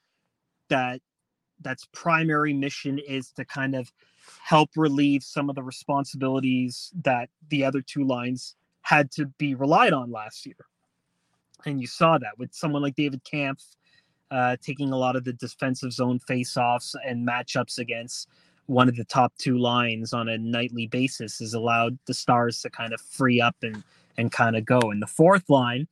that 0.68 1.00
that's 1.60 1.86
primary 1.92 2.52
mission 2.52 2.98
is 2.98 3.30
to 3.32 3.44
kind 3.44 3.74
of 3.74 3.92
help 4.42 4.70
relieve 4.76 5.22
some 5.22 5.48
of 5.48 5.56
the 5.56 5.62
responsibilities 5.62 6.92
that 7.02 7.28
the 7.48 7.64
other 7.64 7.82
two 7.82 8.04
lines 8.04 8.56
had 8.82 9.10
to 9.12 9.26
be 9.38 9.54
relied 9.54 9.92
on 9.92 10.10
last 10.10 10.46
year. 10.46 10.56
And 11.66 11.80
you 11.80 11.86
saw 11.86 12.18
that 12.18 12.38
with 12.38 12.54
someone 12.54 12.82
like 12.82 12.94
David 12.94 13.22
Kampf 13.24 13.64
uh, 14.30 14.56
taking 14.62 14.92
a 14.92 14.96
lot 14.96 15.16
of 15.16 15.24
the 15.24 15.32
defensive 15.32 15.92
zone 15.92 16.20
faceoffs 16.28 16.94
and 17.06 17.26
matchups 17.26 17.78
against 17.78 18.28
one 18.66 18.88
of 18.88 18.96
the 18.96 19.04
top 19.04 19.32
two 19.38 19.58
lines 19.58 20.12
on 20.12 20.28
a 20.28 20.38
nightly 20.38 20.86
basis 20.86 21.38
has 21.38 21.54
allowed 21.54 21.98
the 22.06 22.14
stars 22.14 22.60
to 22.62 22.70
kind 22.70 22.92
of 22.94 23.00
free 23.00 23.40
up 23.40 23.56
and 23.62 23.82
and 24.16 24.30
kind 24.30 24.56
of 24.56 24.64
go. 24.64 24.78
And 24.78 25.02
the 25.02 25.08
fourth 25.08 25.50
line 25.50 25.88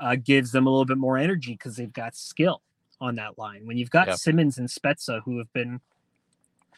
uh, 0.00 0.16
gives 0.16 0.52
them 0.52 0.66
a 0.66 0.70
little 0.70 0.86
bit 0.86 0.96
more 0.96 1.18
energy 1.18 1.52
because 1.52 1.76
they've 1.76 1.92
got 1.92 2.16
skill 2.16 2.62
on 3.00 3.14
that 3.16 3.38
line. 3.38 3.66
When 3.66 3.76
you've 3.76 3.90
got 3.90 4.08
yep. 4.08 4.16
Simmonds 4.16 4.58
and 4.58 4.68
Spezza, 4.68 5.22
who 5.24 5.38
have 5.38 5.52
been 5.52 5.80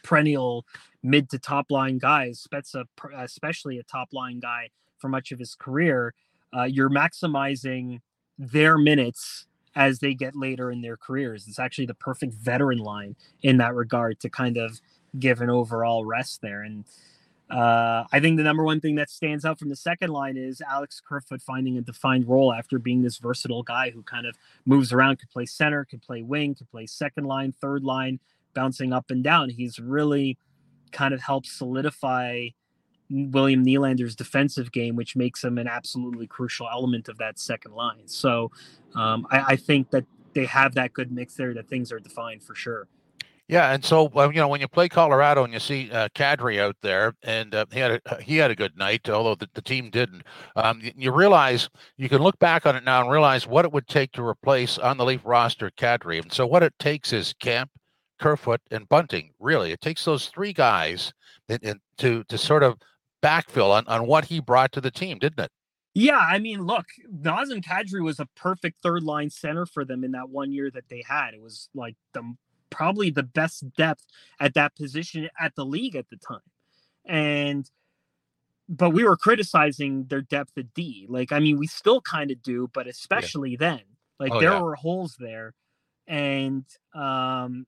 perennial 0.03 0.65
mid 1.03 1.29
to 1.29 1.39
top 1.39 1.71
line 1.71 1.97
guys, 1.97 2.45
Spezza 2.51 2.85
especially 3.17 3.79
a 3.79 3.83
top 3.83 4.09
line 4.13 4.39
guy 4.39 4.69
for 4.97 5.09
much 5.09 5.31
of 5.31 5.39
his 5.39 5.55
career, 5.55 6.13
uh, 6.55 6.63
you're 6.63 6.89
maximizing 6.89 8.01
their 8.37 8.77
minutes 8.77 9.45
as 9.75 9.99
they 9.99 10.13
get 10.13 10.35
later 10.35 10.71
in 10.71 10.81
their 10.81 10.97
careers. 10.97 11.47
It's 11.47 11.59
actually 11.59 11.85
the 11.85 11.93
perfect 11.93 12.33
veteran 12.33 12.79
line 12.79 13.15
in 13.41 13.57
that 13.57 13.73
regard 13.73 14.19
to 14.19 14.29
kind 14.29 14.57
of 14.57 14.79
give 15.17 15.41
an 15.41 15.49
overall 15.49 16.05
rest 16.05 16.41
there. 16.41 16.61
And 16.61 16.85
uh, 17.51 18.05
I 18.11 18.19
think 18.19 18.37
the 18.37 18.43
number 18.43 18.63
one 18.63 18.79
thing 18.79 18.95
that 18.95 19.09
stands 19.09 19.43
out 19.43 19.59
from 19.59 19.69
the 19.69 19.75
second 19.75 20.09
line 20.09 20.37
is 20.37 20.61
Alex 20.61 21.01
Kerfoot 21.05 21.41
finding 21.41 21.77
a 21.77 21.81
defined 21.81 22.27
role 22.27 22.53
after 22.53 22.79
being 22.79 23.01
this 23.01 23.17
versatile 23.17 23.63
guy 23.63 23.89
who 23.89 24.03
kind 24.03 24.25
of 24.25 24.37
moves 24.65 24.93
around, 24.93 25.19
could 25.19 25.29
play 25.29 25.45
center, 25.45 25.83
could 25.83 26.01
play 26.01 26.21
wing, 26.21 26.55
could 26.55 26.69
play 26.71 26.85
second 26.85 27.25
line, 27.25 27.53
third 27.59 27.83
line, 27.83 28.19
bouncing 28.53 28.93
up 28.93 29.11
and 29.11 29.23
down. 29.23 29.49
He's 29.49 29.79
really 29.79 30.37
kind 30.91 31.13
of 31.13 31.21
helped 31.21 31.47
solidify 31.47 32.49
William 33.09 33.65
Nylander's 33.65 34.15
defensive 34.15 34.71
game, 34.71 34.95
which 34.95 35.15
makes 35.17 35.43
him 35.43 35.57
an 35.57 35.67
absolutely 35.67 36.27
crucial 36.27 36.69
element 36.71 37.09
of 37.09 37.17
that 37.17 37.37
second 37.39 37.73
line. 37.73 38.07
So 38.07 38.51
um, 38.95 39.27
I, 39.29 39.39
I 39.49 39.55
think 39.57 39.91
that 39.91 40.05
they 40.33 40.45
have 40.45 40.75
that 40.75 40.93
good 40.93 41.11
mix 41.11 41.35
there, 41.35 41.53
that 41.53 41.67
things 41.67 41.91
are 41.91 41.99
defined 41.99 42.43
for 42.43 42.55
sure. 42.55 42.87
Yeah, 43.51 43.73
and 43.73 43.83
so 43.83 44.09
you 44.29 44.39
know 44.39 44.47
when 44.47 44.61
you 44.61 44.69
play 44.69 44.87
Colorado 44.87 45.43
and 45.43 45.51
you 45.51 45.59
see 45.59 45.91
uh, 45.91 46.07
Kadri 46.15 46.61
out 46.61 46.77
there, 46.81 47.13
and 47.21 47.53
uh, 47.53 47.65
he 47.69 47.79
had 47.79 48.01
a 48.05 48.21
he 48.21 48.37
had 48.37 48.49
a 48.49 48.55
good 48.55 48.77
night, 48.77 49.09
although 49.09 49.35
the, 49.35 49.49
the 49.53 49.61
team 49.61 49.89
didn't. 49.89 50.23
Um, 50.55 50.79
you, 50.81 50.93
you, 50.95 51.11
realize 51.11 51.69
you 51.97 52.07
can 52.07 52.21
look 52.21 52.39
back 52.39 52.65
on 52.65 52.77
it 52.77 52.85
now 52.85 53.01
and 53.01 53.11
realize 53.11 53.45
what 53.45 53.65
it 53.65 53.73
would 53.73 53.89
take 53.89 54.13
to 54.13 54.23
replace 54.23 54.77
on 54.77 54.95
the 54.95 55.03
Leaf 55.03 55.19
roster 55.25 55.69
Kadri. 55.69 56.21
And 56.21 56.31
so 56.31 56.47
what 56.47 56.63
it 56.63 56.73
takes 56.79 57.11
is 57.11 57.35
Kampf, 57.41 57.73
Kerfoot, 58.19 58.61
and 58.71 58.87
Bunting. 58.87 59.31
Really, 59.37 59.73
it 59.73 59.81
takes 59.81 60.05
those 60.05 60.27
three 60.27 60.53
guys 60.53 61.11
in, 61.49 61.59
in, 61.61 61.81
to 61.97 62.23
to 62.29 62.37
sort 62.37 62.63
of 62.63 62.77
backfill 63.21 63.71
on, 63.71 63.85
on 63.87 64.07
what 64.07 64.23
he 64.23 64.39
brought 64.39 64.71
to 64.71 64.81
the 64.81 64.91
team, 64.91 65.19
didn't 65.19 65.43
it? 65.43 65.51
Yeah, 65.93 66.19
I 66.19 66.39
mean, 66.39 66.61
look, 66.61 66.85
Nazem 67.13 67.61
Kadri 67.61 68.01
was 68.01 68.21
a 68.21 68.27
perfect 68.37 68.77
third 68.81 69.03
line 69.03 69.29
center 69.29 69.65
for 69.65 69.83
them 69.83 70.05
in 70.05 70.11
that 70.11 70.29
one 70.29 70.53
year 70.53 70.71
that 70.71 70.87
they 70.87 71.03
had. 71.05 71.33
It 71.33 71.41
was 71.41 71.67
like 71.75 71.97
the 72.13 72.33
probably 72.71 73.11
the 73.11 73.23
best 73.23 73.71
depth 73.75 74.05
at 74.39 74.55
that 74.55 74.75
position 74.75 75.29
at 75.39 75.55
the 75.55 75.65
league 75.65 75.95
at 75.95 76.09
the 76.09 76.17
time. 76.17 76.39
And 77.05 77.69
but 78.67 78.91
we 78.91 79.03
were 79.03 79.17
criticizing 79.17 80.05
their 80.05 80.21
depth 80.21 80.57
at 80.57 80.73
D. 80.73 81.05
Like, 81.09 81.31
I 81.33 81.39
mean, 81.39 81.59
we 81.59 81.67
still 81.67 81.99
kind 82.01 82.31
of 82.31 82.41
do, 82.41 82.69
but 82.73 82.87
especially 82.87 83.51
yeah. 83.51 83.57
then. 83.59 83.81
Like 84.19 84.31
oh, 84.31 84.39
there 84.39 84.51
yeah. 84.51 84.61
were 84.61 84.75
holes 84.75 85.17
there. 85.19 85.53
And 86.07 86.65
um 86.93 87.67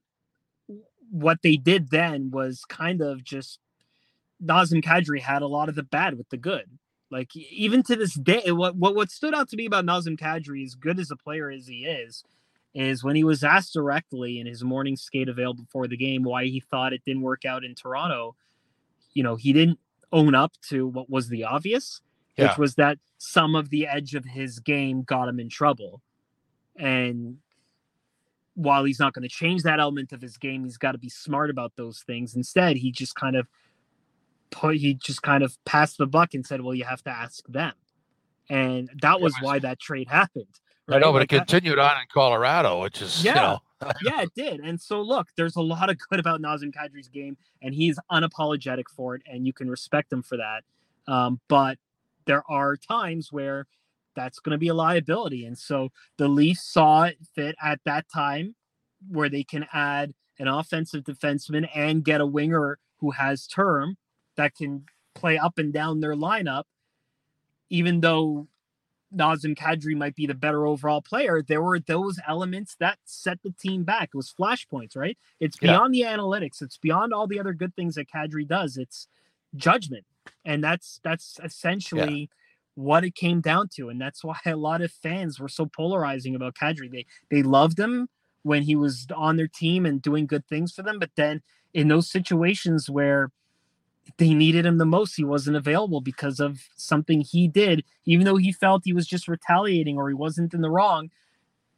what 1.10 1.42
they 1.42 1.56
did 1.56 1.90
then 1.90 2.30
was 2.30 2.64
kind 2.64 3.00
of 3.00 3.22
just 3.22 3.60
Nazem 4.42 4.82
Kadri 4.82 5.20
had 5.20 5.42
a 5.42 5.46
lot 5.46 5.68
of 5.68 5.74
the 5.74 5.82
bad 5.82 6.16
with 6.16 6.28
the 6.30 6.36
good. 6.36 6.78
Like 7.10 7.36
even 7.36 7.82
to 7.84 7.96
this 7.96 8.14
day, 8.14 8.50
what 8.50 8.76
what 8.76 8.94
what 8.94 9.10
stood 9.10 9.34
out 9.34 9.48
to 9.50 9.56
me 9.56 9.66
about 9.66 9.84
Nazem 9.84 10.18
Kadri, 10.18 10.64
as 10.64 10.74
good 10.74 10.98
as 10.98 11.10
a 11.10 11.16
player 11.16 11.50
as 11.50 11.66
he 11.66 11.84
is, 11.84 12.24
is 12.74 13.04
when 13.04 13.14
he 13.16 13.24
was 13.24 13.44
asked 13.44 13.72
directly 13.72 14.40
in 14.40 14.46
his 14.46 14.64
morning 14.64 14.96
skate 14.96 15.28
available 15.28 15.64
before 15.64 15.86
the 15.86 15.96
game 15.96 16.22
why 16.24 16.44
he 16.44 16.60
thought 16.60 16.92
it 16.92 17.04
didn't 17.04 17.22
work 17.22 17.44
out 17.44 17.64
in 17.64 17.74
Toronto. 17.74 18.34
You 19.12 19.22
know, 19.22 19.36
he 19.36 19.52
didn't 19.52 19.78
own 20.12 20.34
up 20.34 20.52
to 20.68 20.86
what 20.88 21.08
was 21.08 21.28
the 21.28 21.44
obvious, 21.44 22.00
yeah. 22.36 22.48
which 22.48 22.58
was 22.58 22.74
that 22.74 22.98
some 23.18 23.54
of 23.54 23.70
the 23.70 23.86
edge 23.86 24.14
of 24.14 24.24
his 24.24 24.58
game 24.58 25.02
got 25.02 25.28
him 25.28 25.38
in 25.38 25.48
trouble. 25.48 26.02
And 26.76 27.38
while 28.54 28.84
he's 28.84 28.98
not 28.98 29.12
going 29.14 29.22
to 29.22 29.28
change 29.28 29.62
that 29.62 29.78
element 29.78 30.12
of 30.12 30.20
his 30.20 30.36
game, 30.36 30.64
he's 30.64 30.78
got 30.78 30.92
to 30.92 30.98
be 30.98 31.08
smart 31.08 31.50
about 31.50 31.72
those 31.76 32.02
things. 32.06 32.34
Instead, 32.34 32.76
he 32.76 32.90
just 32.90 33.14
kind 33.14 33.36
of 33.36 33.46
put 34.50 34.76
he 34.76 34.94
just 34.94 35.22
kind 35.22 35.42
of 35.42 35.56
passed 35.64 35.98
the 35.98 36.06
buck 36.06 36.34
and 36.34 36.44
said, 36.44 36.60
"Well, 36.60 36.74
you 36.74 36.84
have 36.84 37.02
to 37.04 37.10
ask 37.10 37.46
them," 37.46 37.74
and 38.48 38.90
that 39.02 39.20
was 39.20 39.34
why 39.40 39.58
that 39.60 39.80
trade 39.80 40.08
happened. 40.08 40.60
Right? 40.86 40.96
I 40.96 40.98
know, 40.98 41.12
but 41.12 41.20
like 41.20 41.32
it 41.32 41.38
continued 41.38 41.78
that, 41.78 41.94
on 41.94 42.00
in 42.02 42.06
Colorado, 42.12 42.82
which 42.82 43.00
is 43.00 43.24
yeah, 43.24 43.34
you 43.34 43.40
know. 43.40 43.92
yeah, 44.02 44.22
it 44.22 44.32
did. 44.34 44.60
And 44.60 44.80
so, 44.80 45.00
look, 45.00 45.28
there's 45.36 45.56
a 45.56 45.62
lot 45.62 45.88
of 45.88 45.98
good 46.10 46.20
about 46.20 46.40
Nazem 46.42 46.72
Kadri's 46.74 47.08
game, 47.08 47.36
and 47.62 47.74
he's 47.74 47.98
unapologetic 48.12 48.84
for 48.94 49.14
it, 49.14 49.22
and 49.26 49.46
you 49.46 49.52
can 49.52 49.70
respect 49.70 50.12
him 50.12 50.22
for 50.22 50.36
that. 50.36 50.62
Um, 51.06 51.40
but 51.48 51.78
there 52.26 52.42
are 52.48 52.76
times 52.76 53.32
where 53.32 53.66
that's 54.14 54.38
going 54.38 54.52
to 54.52 54.58
be 54.58 54.68
a 54.68 54.74
liability. 54.74 55.44
And 55.44 55.58
so 55.58 55.90
the 56.16 56.28
Leafs 56.28 56.64
saw 56.64 57.04
it 57.04 57.18
fit 57.34 57.54
at 57.62 57.80
that 57.84 58.06
time 58.12 58.54
where 59.10 59.28
they 59.28 59.44
can 59.44 59.66
add 59.72 60.14
an 60.38 60.48
offensive 60.48 61.04
defenseman 61.04 61.68
and 61.74 62.04
get 62.04 62.20
a 62.20 62.26
winger 62.26 62.78
who 62.98 63.10
has 63.10 63.46
term 63.46 63.96
that 64.36 64.54
can 64.54 64.84
play 65.14 65.36
up 65.38 65.58
and 65.58 65.72
down 65.72 66.00
their 66.00 66.14
lineup. 66.14 66.64
Even 67.70 68.00
though 68.00 68.46
Nazem 69.16 69.56
Kadri 69.56 69.96
might 69.96 70.14
be 70.14 70.26
the 70.26 70.34
better 70.34 70.66
overall 70.66 71.02
player, 71.02 71.42
there 71.42 71.62
were 71.62 71.78
those 71.78 72.18
elements 72.26 72.76
that 72.80 72.98
set 73.04 73.38
the 73.42 73.52
team 73.52 73.84
back. 73.84 74.10
It 74.12 74.16
was 74.16 74.34
flashpoints, 74.38 74.96
right? 74.96 75.16
It's 75.40 75.56
beyond 75.56 75.94
yeah. 75.94 76.16
the 76.16 76.22
analytics. 76.22 76.62
It's 76.62 76.78
beyond 76.78 77.12
all 77.12 77.26
the 77.26 77.40
other 77.40 77.52
good 77.52 77.74
things 77.74 77.94
that 77.94 78.10
Kadri 78.10 78.46
does. 78.46 78.76
It's 78.76 79.08
judgment. 79.56 80.04
And 80.44 80.64
that's 80.64 81.00
that's 81.02 81.38
essentially 81.42 82.20
yeah 82.20 82.26
what 82.74 83.04
it 83.04 83.14
came 83.14 83.40
down 83.40 83.68
to, 83.68 83.88
and 83.88 84.00
that's 84.00 84.24
why 84.24 84.38
a 84.46 84.56
lot 84.56 84.82
of 84.82 84.90
fans 84.90 85.38
were 85.38 85.48
so 85.48 85.66
polarizing 85.66 86.34
about 86.34 86.54
Kadri. 86.54 86.90
They 86.90 87.06
they 87.30 87.42
loved 87.42 87.78
him 87.78 88.08
when 88.42 88.62
he 88.62 88.76
was 88.76 89.06
on 89.14 89.36
their 89.36 89.48
team 89.48 89.86
and 89.86 90.02
doing 90.02 90.26
good 90.26 90.46
things 90.46 90.72
for 90.72 90.82
them, 90.82 90.98
but 90.98 91.10
then 91.16 91.40
in 91.72 91.88
those 91.88 92.10
situations 92.10 92.90
where 92.90 93.30
they 94.16 94.34
needed 94.34 94.66
him 94.66 94.78
the 94.78 94.84
most, 94.84 95.16
he 95.16 95.24
wasn't 95.24 95.56
available 95.56 96.00
because 96.00 96.40
of 96.40 96.60
something 96.76 97.20
he 97.20 97.48
did, 97.48 97.84
even 98.04 98.24
though 98.24 98.36
he 98.36 98.52
felt 98.52 98.82
he 98.84 98.92
was 98.92 99.06
just 99.06 99.28
retaliating 99.28 99.96
or 99.96 100.08
he 100.08 100.14
wasn't 100.14 100.54
in 100.54 100.60
the 100.60 100.70
wrong. 100.70 101.10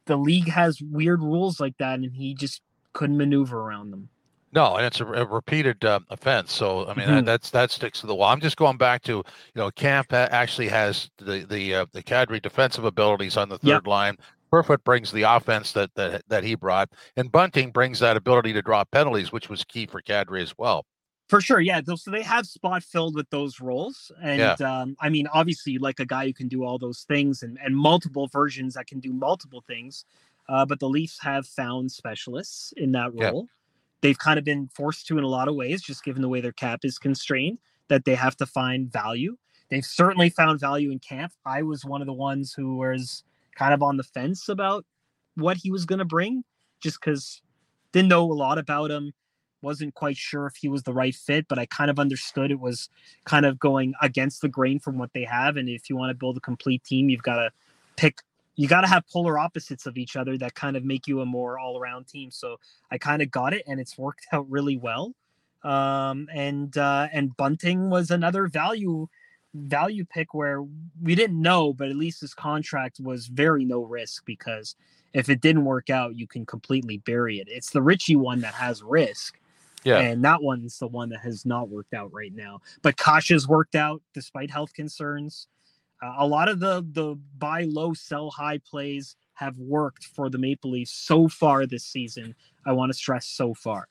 The 0.05 0.17
league 0.17 0.49
has 0.49 0.81
weird 0.81 1.21
rules 1.21 1.59
like 1.59 1.77
that, 1.77 1.99
and 1.99 2.13
he 2.13 2.33
just 2.33 2.61
couldn't 2.93 3.17
maneuver 3.17 3.59
around 3.59 3.91
them. 3.91 4.09
No, 4.53 4.75
and 4.75 4.85
it's 4.85 5.01
a, 5.01 5.05
a 5.05 5.25
repeated 5.25 5.83
uh, 5.83 5.99
offense. 6.09 6.53
So 6.53 6.87
I 6.87 6.93
mean 6.93 7.05
mm-hmm. 7.05 7.15
that, 7.15 7.25
that's 7.25 7.49
that 7.51 7.71
sticks 7.71 8.01
to 8.01 8.07
the 8.07 8.15
wall. 8.15 8.31
I'm 8.31 8.39
just 8.39 8.57
going 8.57 8.77
back 8.77 9.03
to 9.03 9.11
you 9.13 9.23
know 9.55 9.69
Kampf 9.71 10.13
actually 10.13 10.69
has 10.69 11.09
the 11.17 11.45
the 11.47 11.75
uh, 11.75 11.85
the 11.91 12.01
Kadri 12.01 12.41
defensive 12.41 12.85
abilities 12.85 13.37
on 13.37 13.49
the 13.49 13.57
third 13.57 13.67
yep. 13.67 13.87
line. 13.87 14.17
Kerfoot 14.49 14.81
brings 14.85 15.11
the 15.11 15.23
offense 15.23 15.73
that, 15.73 15.93
that 15.95 16.23
that 16.29 16.43
he 16.45 16.55
brought, 16.55 16.89
and 17.17 17.31
Bunting 17.31 17.71
brings 17.71 17.99
that 17.99 18.15
ability 18.15 18.53
to 18.53 18.61
draw 18.61 18.85
penalties, 18.85 19.33
which 19.33 19.49
was 19.49 19.65
key 19.65 19.85
for 19.85 20.01
Kadri 20.01 20.41
as 20.41 20.57
well. 20.57 20.85
For 21.27 21.41
sure, 21.41 21.59
yeah. 21.59 21.81
So 21.83 22.09
they 22.09 22.21
have 22.23 22.47
spot 22.47 22.83
filled 22.83 23.15
with 23.15 23.29
those 23.29 23.59
roles, 23.59 24.11
and 24.21 24.39
yeah. 24.39 24.53
um, 24.53 24.95
I 25.01 25.09
mean, 25.09 25.27
obviously, 25.33 25.77
like 25.77 25.99
a 25.99 26.05
guy 26.05 26.25
who 26.25 26.33
can 26.33 26.47
do 26.47 26.63
all 26.63 26.77
those 26.77 27.01
things 27.01 27.43
and 27.43 27.57
and 27.63 27.75
multiple 27.75 28.27
versions 28.27 28.75
that 28.75 28.87
can 28.87 28.99
do 28.99 29.11
multiple 29.11 29.63
things. 29.67 30.05
Uh, 30.47 30.65
but 30.65 30.79
the 30.79 30.87
Leafs 30.87 31.19
have 31.21 31.45
found 31.45 31.91
specialists 31.91 32.73
in 32.77 32.93
that 32.93 33.13
role 33.13 33.49
they've 34.01 34.17
kind 34.17 34.37
of 34.37 34.45
been 34.45 34.69
forced 34.73 35.07
to 35.07 35.17
in 35.17 35.23
a 35.23 35.27
lot 35.27 35.47
of 35.47 35.55
ways, 35.55 35.81
just 35.81 36.03
given 36.03 36.21
the 36.21 36.29
way 36.29 36.41
their 36.41 36.51
cap 36.51 36.81
is 36.83 36.97
constrained, 36.97 37.59
that 37.87 38.05
they 38.05 38.15
have 38.15 38.35
to 38.37 38.45
find 38.45 38.91
value. 38.91 39.37
They've 39.69 39.85
certainly 39.85 40.29
found 40.29 40.59
value 40.59 40.91
in 40.91 40.99
Kampf. 40.99 41.35
I 41.45 41.61
was 41.61 41.83
one 41.83 42.01
of 42.01 42.07
the 42.07 42.13
ones 42.13 42.53
who 42.53 42.77
was 42.77 43.23
kind 43.55 43.73
of 43.73 43.81
on 43.81 43.97
the 43.97 44.03
fence 44.03 44.49
about 44.49 44.85
what 45.35 45.57
he 45.57 45.71
was 45.71 45.85
going 45.85 45.99
to 45.99 46.05
bring, 46.05 46.43
just 46.79 46.99
because 47.01 47.41
didn't 47.91 48.09
know 48.09 48.23
a 48.23 48.33
lot 48.33 48.57
about 48.57 48.91
him, 48.91 49.13
wasn't 49.67 49.93
quite 49.95 50.15
sure 50.15 50.47
if 50.47 50.55
he 50.55 50.69
was 50.69 50.83
the 50.83 50.93
right 50.93 51.13
fit, 51.13 51.45
but 51.49 51.59
I 51.59 51.65
kind 51.65 51.91
of 51.91 51.99
understood 51.99 52.51
it 52.51 52.59
was 52.59 52.89
kind 53.25 53.45
of 53.45 53.59
going 53.59 53.93
against 54.01 54.41
the 54.41 54.47
grain 54.47 54.79
from 54.79 54.97
what 54.97 55.11
they 55.11 55.25
have. 55.25 55.57
And 55.57 55.67
if 55.67 55.89
you 55.89 55.97
want 55.97 56.09
to 56.09 56.13
build 56.13 56.37
a 56.37 56.39
complete 56.39 56.85
team, 56.85 57.09
you've 57.09 57.21
got 57.21 57.35
to 57.35 57.51
pick 57.97 58.21
you 58.55 58.67
got 58.67 58.81
to 58.81 58.87
have 58.87 59.03
polar 59.09 59.37
opposites 59.37 59.85
of 59.85 59.97
each 59.97 60.15
other 60.15 60.37
that 60.37 60.55
kind 60.55 60.77
of 60.77 60.85
make 60.85 61.05
you 61.05 61.19
a 61.19 61.25
more 61.25 61.59
all-around 61.59 62.07
team. 62.07 62.31
So 62.31 62.57
I 62.89 62.97
kind 62.97 63.21
of 63.21 63.29
got 63.29 63.53
it, 63.53 63.63
and 63.67 63.77
it's 63.79 63.97
worked 63.97 64.25
out 64.31 64.49
really 64.49 64.77
well. 64.77 65.13
Um, 65.63 66.29
and 66.33 66.75
uh, 66.77 67.09
and 67.11 67.35
Bunting 67.35 67.89
was 67.89 68.09
another 68.09 68.47
value 68.47 69.07
value 69.53 70.05
pick 70.05 70.33
where 70.33 70.63
we 71.03 71.13
didn't 71.13 71.41
know, 71.41 71.73
but 71.73 71.89
at 71.89 71.97
least 71.97 72.21
his 72.21 72.33
contract 72.33 73.01
was 73.01 73.27
very 73.27 73.65
no 73.65 73.81
risk 73.81 74.23
because 74.25 74.75
if 75.13 75.29
it 75.29 75.41
didn't 75.41 75.65
work 75.65 75.89
out, 75.89 76.15
you 76.15 76.25
can 76.25 76.45
completely 76.45 76.97
bury 76.99 77.39
it. 77.39 77.47
It's 77.49 77.71
the 77.71 77.81
Ritchie 77.81 78.15
one 78.15 78.39
that 78.41 78.53
has 78.53 78.81
risk. 78.81 79.37
Yeah. 79.87 79.99
And 79.99 80.23
that 80.25 80.41
one's 80.43 80.77
the 80.79 80.87
one 80.87 81.09
that 81.09 81.21
has 81.21 81.45
not 81.45 81.69
worked 81.69 81.93
out 81.93 82.11
right 82.11 82.33
now. 82.33 82.59
But 82.81 82.97
Kase's 82.97 83.47
worked 83.47 83.75
out 83.75 84.01
despite 84.13 84.51
health 84.51 84.73
concerns. 84.73 85.47
Uh, 86.03 86.15
a 86.19 86.27
lot 86.27 86.49
of 86.49 86.59
the 86.59 86.85
the 86.91 87.17
buy 87.37 87.63
low, 87.63 87.93
sell 87.93 88.29
high 88.29 88.59
plays 88.59 89.15
have 89.35 89.57
worked 89.57 90.05
for 90.05 90.29
the 90.29 90.37
Maple 90.37 90.71
Leafs 90.71 90.91
so 90.91 91.27
far 91.27 91.65
this 91.65 91.85
season. 91.85 92.35
I 92.65 92.73
want 92.73 92.91
to 92.91 92.97
stress 92.97 93.27
so 93.27 93.53
far. 93.53 93.87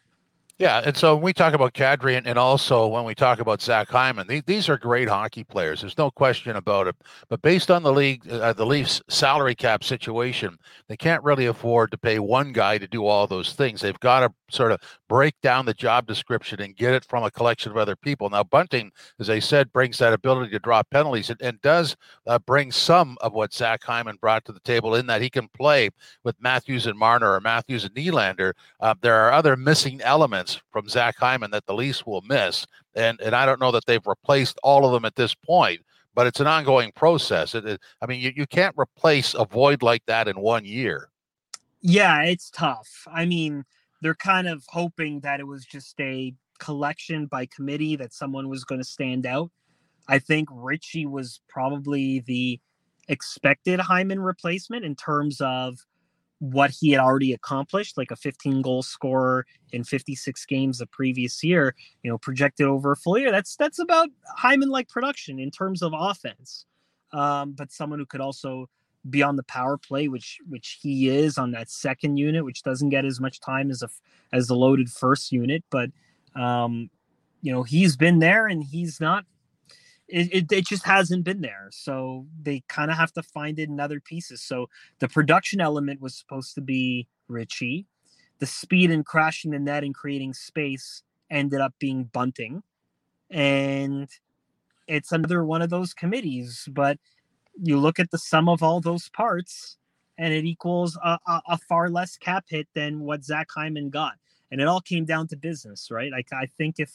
Yeah, 0.58 0.80
and 0.86 0.96
so 0.96 1.14
when 1.14 1.22
we 1.22 1.32
talk 1.34 1.52
about 1.52 1.74
Kadri 1.74 2.16
and, 2.16 2.26
and 2.26 2.38
also 2.38 2.86
when 2.86 3.04
we 3.04 3.14
talk 3.14 3.40
about 3.40 3.60
Zach 3.60 3.90
Hyman, 3.90 4.26
these, 4.26 4.42
these 4.46 4.68
are 4.70 4.78
great 4.78 5.06
hockey 5.06 5.44
players. 5.44 5.82
There's 5.82 5.98
no 5.98 6.10
question 6.10 6.56
about 6.56 6.86
it. 6.86 6.96
But 7.28 7.42
based 7.42 7.70
on 7.70 7.82
the 7.82 7.92
league, 7.92 8.26
uh, 8.30 8.54
the 8.54 8.64
Leafs' 8.64 9.02
salary 9.08 9.54
cap 9.54 9.84
situation, 9.84 10.58
they 10.88 10.96
can't 10.96 11.22
really 11.22 11.44
afford 11.44 11.90
to 11.90 11.98
pay 11.98 12.20
one 12.20 12.52
guy 12.52 12.78
to 12.78 12.88
do 12.88 13.04
all 13.04 13.26
those 13.26 13.52
things. 13.52 13.82
They've 13.82 14.00
got 14.00 14.20
to 14.20 14.32
sort 14.50 14.72
of 14.72 14.80
break 15.08 15.34
down 15.42 15.66
the 15.66 15.74
job 15.74 16.06
description 16.06 16.60
and 16.60 16.76
get 16.76 16.94
it 16.94 17.04
from 17.04 17.24
a 17.24 17.30
collection 17.30 17.72
of 17.72 17.78
other 17.78 17.96
people. 17.96 18.28
Now, 18.30 18.44
Bunting, 18.44 18.90
as 19.18 19.30
I 19.30 19.38
said, 19.38 19.72
brings 19.72 19.98
that 19.98 20.12
ability 20.12 20.50
to 20.52 20.58
draw 20.58 20.82
penalties 20.82 21.30
and, 21.30 21.40
and 21.42 21.60
does 21.62 21.96
uh, 22.26 22.38
bring 22.38 22.70
some 22.70 23.16
of 23.20 23.32
what 23.32 23.52
Zach 23.52 23.82
Hyman 23.82 24.16
brought 24.20 24.44
to 24.46 24.52
the 24.52 24.60
table 24.60 24.94
in 24.94 25.06
that 25.06 25.22
he 25.22 25.30
can 25.30 25.48
play 25.48 25.90
with 26.24 26.36
Matthews 26.40 26.86
and 26.86 26.98
Marner 26.98 27.32
or 27.32 27.40
Matthews 27.40 27.84
and 27.84 27.94
Nylander. 27.94 28.52
Uh, 28.80 28.94
there 29.00 29.16
are 29.16 29.32
other 29.32 29.56
missing 29.56 30.00
elements 30.02 30.60
from 30.70 30.88
Zach 30.88 31.16
Hyman 31.16 31.50
that 31.50 31.66
the 31.66 31.74
Leafs 31.74 32.06
will 32.06 32.22
miss. 32.22 32.66
And, 32.94 33.20
and 33.20 33.34
I 33.34 33.46
don't 33.46 33.60
know 33.60 33.72
that 33.72 33.86
they've 33.86 34.06
replaced 34.06 34.58
all 34.62 34.86
of 34.86 34.92
them 34.92 35.04
at 35.04 35.16
this 35.16 35.34
point 35.34 35.80
but 36.14 36.26
it's 36.26 36.40
an 36.40 36.46
ongoing 36.46 36.90
process. 36.92 37.54
It, 37.54 37.66
it, 37.66 37.80
I 38.00 38.06
mean, 38.06 38.20
you, 38.20 38.32
you 38.34 38.46
can't 38.46 38.74
replace 38.78 39.34
a 39.34 39.44
void 39.44 39.82
like 39.82 40.02
that 40.06 40.26
in 40.28 40.40
one 40.40 40.64
year. 40.64 41.10
Yeah, 41.82 42.22
it's 42.22 42.50
tough. 42.50 43.06
I 43.06 43.26
mean, 43.26 43.64
they're 44.02 44.14
kind 44.14 44.48
of 44.48 44.64
hoping 44.68 45.20
that 45.20 45.40
it 45.40 45.46
was 45.46 45.64
just 45.64 45.98
a 46.00 46.34
collection 46.58 47.26
by 47.26 47.46
committee 47.46 47.96
that 47.96 48.12
someone 48.12 48.48
was 48.48 48.64
going 48.64 48.80
to 48.80 48.84
stand 48.84 49.26
out. 49.26 49.50
I 50.08 50.18
think 50.18 50.48
Ritchie 50.52 51.06
was 51.06 51.40
probably 51.48 52.20
the 52.20 52.60
expected 53.08 53.80
Hyman 53.80 54.20
replacement 54.20 54.84
in 54.84 54.94
terms 54.94 55.40
of 55.40 55.78
what 56.38 56.70
he 56.70 56.90
had 56.90 57.00
already 57.00 57.32
accomplished, 57.32 57.96
like 57.96 58.10
a 58.10 58.16
15 58.16 58.62
goal 58.62 58.82
scorer 58.82 59.46
in 59.72 59.84
56 59.84 60.44
games 60.46 60.78
the 60.78 60.86
previous 60.86 61.42
year, 61.42 61.74
you 62.02 62.10
know, 62.10 62.18
projected 62.18 62.66
over 62.66 62.92
a 62.92 62.96
full 62.96 63.18
year. 63.18 63.30
That's 63.30 63.56
that's 63.56 63.78
about 63.78 64.08
Hyman 64.36 64.68
like 64.68 64.88
production 64.88 65.38
in 65.38 65.50
terms 65.50 65.82
of 65.82 65.92
offense. 65.96 66.66
Um, 67.12 67.52
but 67.52 67.72
someone 67.72 67.98
who 67.98 68.06
could 68.06 68.20
also 68.20 68.68
be 69.10 69.22
on 69.22 69.36
the 69.36 69.42
power 69.44 69.76
play, 69.76 70.08
which 70.08 70.38
which 70.48 70.78
he 70.80 71.08
is 71.08 71.38
on 71.38 71.50
that 71.52 71.70
second 71.70 72.16
unit, 72.16 72.44
which 72.44 72.62
doesn't 72.62 72.90
get 72.90 73.04
as 73.04 73.20
much 73.20 73.40
time 73.40 73.70
as 73.70 73.82
a 73.82 73.88
as 74.32 74.48
the 74.48 74.56
loaded 74.56 74.90
first 74.90 75.32
unit. 75.32 75.64
But 75.70 75.90
um, 76.34 76.90
you 77.42 77.52
know, 77.52 77.62
he's 77.62 77.96
been 77.96 78.18
there 78.18 78.46
and 78.46 78.62
he's 78.62 79.00
not. 79.00 79.24
It, 80.08 80.32
it, 80.32 80.52
it 80.52 80.66
just 80.66 80.84
hasn't 80.84 81.24
been 81.24 81.40
there. 81.40 81.68
So 81.72 82.26
they 82.40 82.62
kind 82.68 82.92
of 82.92 82.96
have 82.96 83.12
to 83.14 83.22
find 83.24 83.58
it 83.58 83.68
in 83.68 83.80
other 83.80 83.98
pieces. 83.98 84.40
So 84.40 84.68
the 85.00 85.08
production 85.08 85.60
element 85.60 86.00
was 86.00 86.14
supposed 86.14 86.54
to 86.54 86.60
be 86.60 87.08
Ritchie. 87.26 87.86
The 88.38 88.46
speed 88.46 88.92
and 88.92 89.04
crashing 89.04 89.50
the 89.50 89.58
net 89.58 89.82
and 89.82 89.94
creating 89.94 90.34
space 90.34 91.02
ended 91.28 91.60
up 91.60 91.74
being 91.80 92.04
bunting. 92.04 92.62
And 93.30 94.08
it's 94.86 95.10
another 95.10 95.44
one 95.44 95.62
of 95.62 95.70
those 95.70 95.92
committees, 95.92 96.68
but 96.70 96.98
you 97.62 97.78
look 97.78 97.98
at 97.98 98.10
the 98.10 98.18
sum 98.18 98.48
of 98.48 98.62
all 98.62 98.80
those 98.80 99.08
parts 99.10 99.76
and 100.18 100.32
it 100.32 100.44
equals 100.44 100.98
a, 101.02 101.18
a, 101.26 101.42
a, 101.48 101.58
far 101.58 101.90
less 101.90 102.16
cap 102.16 102.44
hit 102.48 102.68
than 102.74 103.00
what 103.00 103.24
Zach 103.24 103.48
Hyman 103.54 103.90
got. 103.90 104.14
And 104.50 104.60
it 104.60 104.68
all 104.68 104.80
came 104.80 105.04
down 105.04 105.28
to 105.28 105.36
business, 105.36 105.90
right? 105.90 106.10
Like 106.10 106.32
I 106.32 106.46
think 106.58 106.76
if 106.78 106.90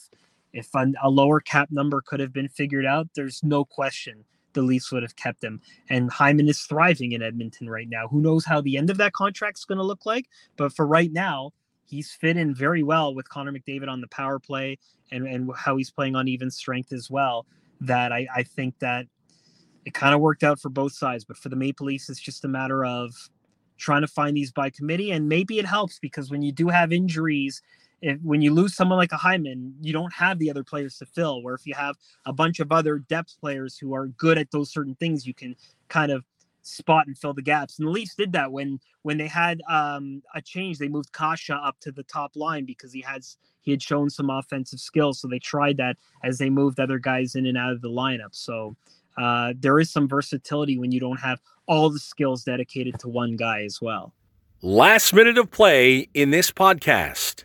if 0.52 0.68
a 0.74 1.08
lower 1.08 1.40
cap 1.40 1.68
number 1.70 2.02
could 2.04 2.20
have 2.20 2.32
been 2.32 2.48
figured 2.48 2.84
out, 2.84 3.08
there's 3.14 3.42
no 3.42 3.64
question 3.64 4.24
the 4.52 4.62
Leafs 4.62 4.92
would 4.92 5.02
have 5.02 5.16
kept 5.16 5.42
him. 5.42 5.60
And 5.88 6.10
Hyman 6.10 6.48
is 6.48 6.60
thriving 6.60 7.12
in 7.12 7.22
Edmonton 7.22 7.68
right 7.70 7.88
now. 7.88 8.08
Who 8.08 8.20
knows 8.20 8.44
how 8.44 8.60
the 8.60 8.76
end 8.76 8.90
of 8.90 8.98
that 8.98 9.12
contract's 9.12 9.64
going 9.64 9.78
to 9.78 9.84
look 9.84 10.04
like? 10.04 10.26
But 10.56 10.74
for 10.74 10.86
right 10.86 11.10
now, 11.10 11.52
he's 11.86 12.12
fit 12.12 12.36
in 12.36 12.54
very 12.54 12.82
well 12.82 13.14
with 13.14 13.28
Connor 13.28 13.52
McDavid 13.52 13.88
on 13.88 14.00
the 14.00 14.08
power 14.08 14.38
play 14.38 14.78
and, 15.10 15.26
and 15.26 15.50
how 15.56 15.76
he's 15.76 15.90
playing 15.90 16.16
on 16.16 16.28
even 16.28 16.50
strength 16.50 16.92
as 16.92 17.10
well. 17.10 17.46
That 17.80 18.12
I, 18.12 18.26
I 18.34 18.42
think 18.44 18.78
that 18.78 19.06
it 19.84 19.94
kind 19.94 20.14
of 20.14 20.20
worked 20.20 20.42
out 20.42 20.60
for 20.60 20.68
both 20.68 20.92
sides. 20.92 21.24
But 21.24 21.36
for 21.36 21.48
the 21.48 21.56
Maple 21.56 21.86
Leafs, 21.86 22.08
it's 22.08 22.20
just 22.20 22.44
a 22.44 22.48
matter 22.48 22.84
of 22.84 23.14
trying 23.78 24.02
to 24.02 24.08
find 24.08 24.36
these 24.36 24.52
by 24.52 24.70
committee, 24.70 25.10
and 25.10 25.28
maybe 25.28 25.58
it 25.58 25.66
helps 25.66 25.98
because 25.98 26.30
when 26.30 26.42
you 26.42 26.52
do 26.52 26.68
have 26.68 26.92
injuries, 26.92 27.62
if 28.00 28.20
when 28.22 28.42
you 28.42 28.52
lose 28.52 28.74
someone 28.74 28.98
like 28.98 29.12
a 29.12 29.16
Hyman, 29.16 29.74
you 29.80 29.92
don't 29.92 30.12
have 30.12 30.38
the 30.38 30.50
other 30.50 30.64
players 30.64 30.98
to 30.98 31.06
fill. 31.06 31.42
Where 31.42 31.54
if 31.54 31.66
you 31.66 31.74
have 31.74 31.96
a 32.26 32.32
bunch 32.32 32.60
of 32.60 32.72
other 32.72 32.98
depth 32.98 33.36
players 33.40 33.78
who 33.78 33.94
are 33.94 34.08
good 34.08 34.38
at 34.38 34.50
those 34.50 34.72
certain 34.72 34.94
things, 34.96 35.26
you 35.26 35.34
can 35.34 35.56
kind 35.88 36.10
of 36.10 36.24
spot 36.62 37.06
and 37.06 37.18
fill 37.18 37.34
the 37.34 37.42
gaps. 37.42 37.78
And 37.78 37.86
the 37.86 37.92
Leafs 37.92 38.14
did 38.14 38.32
that 38.32 38.50
when 38.50 38.80
when 39.02 39.18
they 39.18 39.28
had 39.28 39.60
um, 39.68 40.22
a 40.34 40.40
change. 40.40 40.78
They 40.78 40.88
moved 40.88 41.12
Kase 41.12 41.50
up 41.50 41.78
to 41.80 41.92
the 41.92 42.04
top 42.04 42.32
line 42.34 42.64
because 42.64 42.92
he 42.92 43.00
has 43.02 43.36
he 43.60 43.70
had 43.70 43.82
shown 43.82 44.10
some 44.10 44.30
offensive 44.30 44.80
skills. 44.80 45.20
So 45.20 45.28
they 45.28 45.38
tried 45.38 45.76
that 45.78 45.96
as 46.24 46.38
they 46.38 46.50
moved 46.50 46.80
other 46.80 46.98
guys 46.98 47.34
in 47.34 47.46
and 47.46 47.58
out 47.58 47.72
of 47.72 47.82
the 47.82 47.90
lineup. 47.90 48.32
So 48.34 48.76
uh, 49.16 49.54
there 49.58 49.78
is 49.78 49.90
some 49.90 50.08
versatility 50.08 50.78
when 50.78 50.92
you 50.92 51.00
don't 51.00 51.20
have 51.20 51.40
all 51.66 51.90
the 51.90 51.98
skills 51.98 52.44
dedicated 52.44 52.98
to 53.00 53.08
one 53.08 53.36
guy 53.36 53.62
as 53.62 53.80
well. 53.80 54.12
Last 54.62 55.12
minute 55.12 55.38
of 55.38 55.50
play 55.50 56.08
in 56.14 56.30
this 56.30 56.50
podcast. 56.50 57.44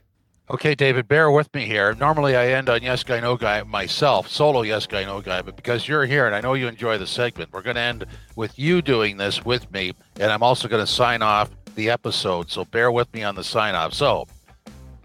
Okay, 0.49 0.75
David, 0.75 1.09
bear 1.09 1.29
with 1.29 1.53
me 1.53 1.65
here. 1.65 1.93
Normally 1.95 2.37
I 2.37 2.51
end 2.51 2.69
on 2.69 2.81
Yes 2.81 3.03
Guy, 3.03 3.19
No 3.19 3.35
Guy 3.35 3.63
myself, 3.63 4.29
solo 4.29 4.61
Yes 4.61 4.87
Guy, 4.87 5.03
No 5.03 5.19
Guy, 5.19 5.41
but 5.41 5.57
because 5.57 5.89
you're 5.89 6.05
here 6.05 6.25
and 6.25 6.33
I 6.33 6.39
know 6.39 6.53
you 6.53 6.69
enjoy 6.69 6.97
the 6.97 7.05
segment, 7.05 7.51
we're 7.51 7.61
going 7.61 7.75
to 7.75 7.81
end 7.81 8.05
with 8.37 8.57
you 8.57 8.81
doing 8.81 9.17
this 9.17 9.43
with 9.43 9.69
me, 9.71 9.91
and 10.19 10.31
I'm 10.31 10.43
also 10.43 10.69
going 10.69 10.85
to 10.85 10.89
sign 10.89 11.21
off 11.21 11.49
the 11.75 11.89
episode, 11.89 12.49
so 12.49 12.63
bear 12.63 12.93
with 12.93 13.13
me 13.13 13.23
on 13.23 13.35
the 13.35 13.43
sign 13.43 13.75
off. 13.75 13.93
So, 13.93 14.25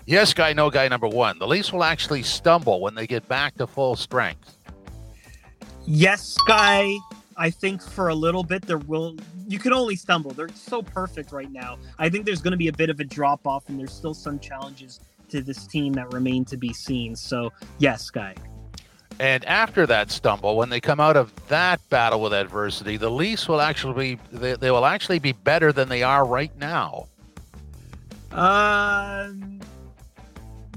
Yes 0.07 0.33
Guy, 0.33 0.53
No 0.53 0.70
Guy 0.70 0.87
number 0.87 1.09
one. 1.09 1.40
The 1.40 1.46
Leafs 1.48 1.72
will 1.72 1.83
actually 1.83 2.22
stumble 2.22 2.81
when 2.81 2.94
they 2.94 3.09
get 3.09 3.27
back 3.27 3.57
to 3.57 3.66
full 3.66 3.96
strength. 3.96 4.57
Yes, 5.87 6.37
Guy. 6.47 6.97
I 7.37 7.51
think 7.51 7.83
for 7.83 8.09
a 8.09 8.14
little 8.14 8.45
bit 8.45 8.62
there 8.62 8.79
will 8.79 9.16
you 9.49 9.59
can 9.59 9.73
only 9.73 9.97
stumble. 9.97 10.33
They're 10.33 10.49
so 10.51 10.83
perfect 10.83 11.33
right 11.33 11.51
now. 11.51 11.79
I 11.99 12.09
think 12.09 12.25
there's 12.25 12.42
going 12.42 12.53
to 12.53 12.59
be 12.59 12.68
a 12.68 12.73
bit 12.73 12.90
of 12.90 13.01
a 13.01 13.05
drop 13.05 13.47
off 13.47 13.68
and 13.68 13.79
there's 13.79 13.92
still 13.92 14.14
some 14.14 14.38
challenges 14.38 15.01
to 15.31 15.40
this 15.42 15.66
team 15.66 15.92
that 15.95 16.12
remain 16.12 16.45
to 16.47 16.57
be 16.57 16.73
seen. 16.73 17.16
So, 17.16 17.53
yes, 17.79 18.11
Guy. 18.11 18.35
And 19.18 19.45
after 19.45 19.87
that 19.87 20.11
stumble, 20.11 20.57
when 20.57 20.68
they 20.68 20.81
come 20.81 21.01
out 21.01 21.16
of 21.16 21.33
that 21.49 21.87
battle 21.90 22.21
with 22.21 22.33
adversity, 22.33 22.97
the 22.97 23.11
Leafs 23.11 23.49
will 23.49 23.61
actually 23.61 24.16
be 24.16 24.21
they, 24.33 24.55
they 24.55 24.71
will 24.71 24.87
actually 24.87 25.18
be 25.18 25.33
better 25.33 25.73
than 25.73 25.88
they 25.88 26.03
are 26.03 26.25
right 26.25 26.57
now. 26.59 27.07
Um, 28.33 29.61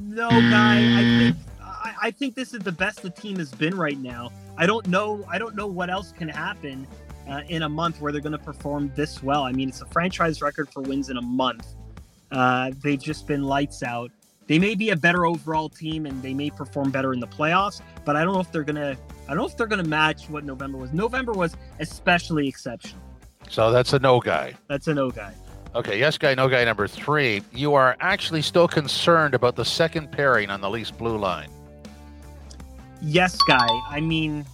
no, 0.02 0.30
guy. 0.30 1.00
I 1.00 1.02
think 1.20 1.38
I, 1.86 1.94
I 2.04 2.12
think 2.12 2.36
this 2.36 2.54
is 2.54 2.60
the 2.60 2.72
best 2.72 3.02
the 3.02 3.10
team 3.10 3.38
has 3.38 3.52
been 3.52 3.78
right 3.78 3.98
now. 3.98 4.32
I 4.58 4.66
don't 4.66 4.88
know. 4.88 5.26
I 5.30 5.38
don't 5.38 5.56
know 5.56 5.68
what 5.68 5.90
else 5.90 6.12
can 6.12 6.28
happen 6.28 6.88
uh, 7.30 7.42
in 7.48 7.64
a 7.64 7.70
month 7.70 8.02
where 8.02 8.12
they're 8.12 8.22
going 8.22 8.32
to 8.32 8.38
perform 8.38 8.92
this 8.96 9.24
well. 9.24 9.44
I 9.44 9.52
mean, 9.52 9.70
it's 9.70 9.82
a 9.82 9.86
franchise 9.88 10.42
record 10.42 10.70
for 10.70 10.82
wins 10.82 11.10
in 11.10 11.18
a 11.18 11.22
month. 11.22 11.68
Uh, 12.32 12.72
they've 12.84 13.02
just 13.02 13.28
been 13.28 13.44
lights 13.44 13.84
out 13.84 14.12
they 14.48 14.60
may 14.60 14.76
be 14.76 14.92
a 14.92 14.96
better 14.96 15.26
overall 15.26 15.70
team 15.70 16.06
and 16.06 16.22
they 16.22 16.34
may 16.34 16.50
perform 16.50 16.92
better 16.92 17.14
in 17.14 17.20
the 17.20 17.28
playoffs, 17.28 17.82
but 18.04 18.16
I 18.16 18.24
don't 18.24 18.34
know 18.34 18.40
if 18.40 18.52
they're 18.52 18.64
gonna 18.64 18.96
I 19.26 19.30
don't 19.30 19.38
know 19.38 19.46
if 19.48 19.58
they're 19.58 19.68
gonna 19.68 19.84
match 19.84 20.30
what 20.30 20.44
November 20.44 20.78
was. 20.78 20.94
November 20.94 21.34
was 21.34 21.56
especially 21.80 22.48
exceptional. 22.48 23.02
So 23.50 23.72
that's 23.72 23.94
a 23.94 24.00
no 24.00 24.20
guy. 24.20 24.54
That's 24.68 24.88
a 24.88 24.94
no 24.94 25.10
guy. 25.10 25.34
Okay, 25.74 26.00
yes 26.00 26.18
guy, 26.18 26.36
no 26.36 26.48
guy 26.48 26.64
number 26.64 26.88
three. 26.88 27.42
You 27.52 27.74
are 27.74 27.98
actually 28.00 28.42
still 28.42 28.68
concerned 28.68 29.34
about 29.34 29.56
the 29.56 29.66
second 29.66 30.12
pairing 30.12 30.50
on 30.50 30.62
the 30.62 30.70
Leafs 30.70 30.92
blue 30.92 31.18
line. 31.18 31.50
Yes, 33.02 33.38
guy. 33.48 33.68
I 33.90 34.00
mean, 34.00 34.46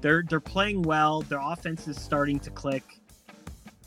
they're 0.00 0.22
they're 0.28 0.40
playing 0.40 0.82
well. 0.82 1.22
Their 1.22 1.40
offense 1.40 1.88
is 1.88 2.00
starting 2.00 2.38
to 2.40 2.50
click, 2.50 2.82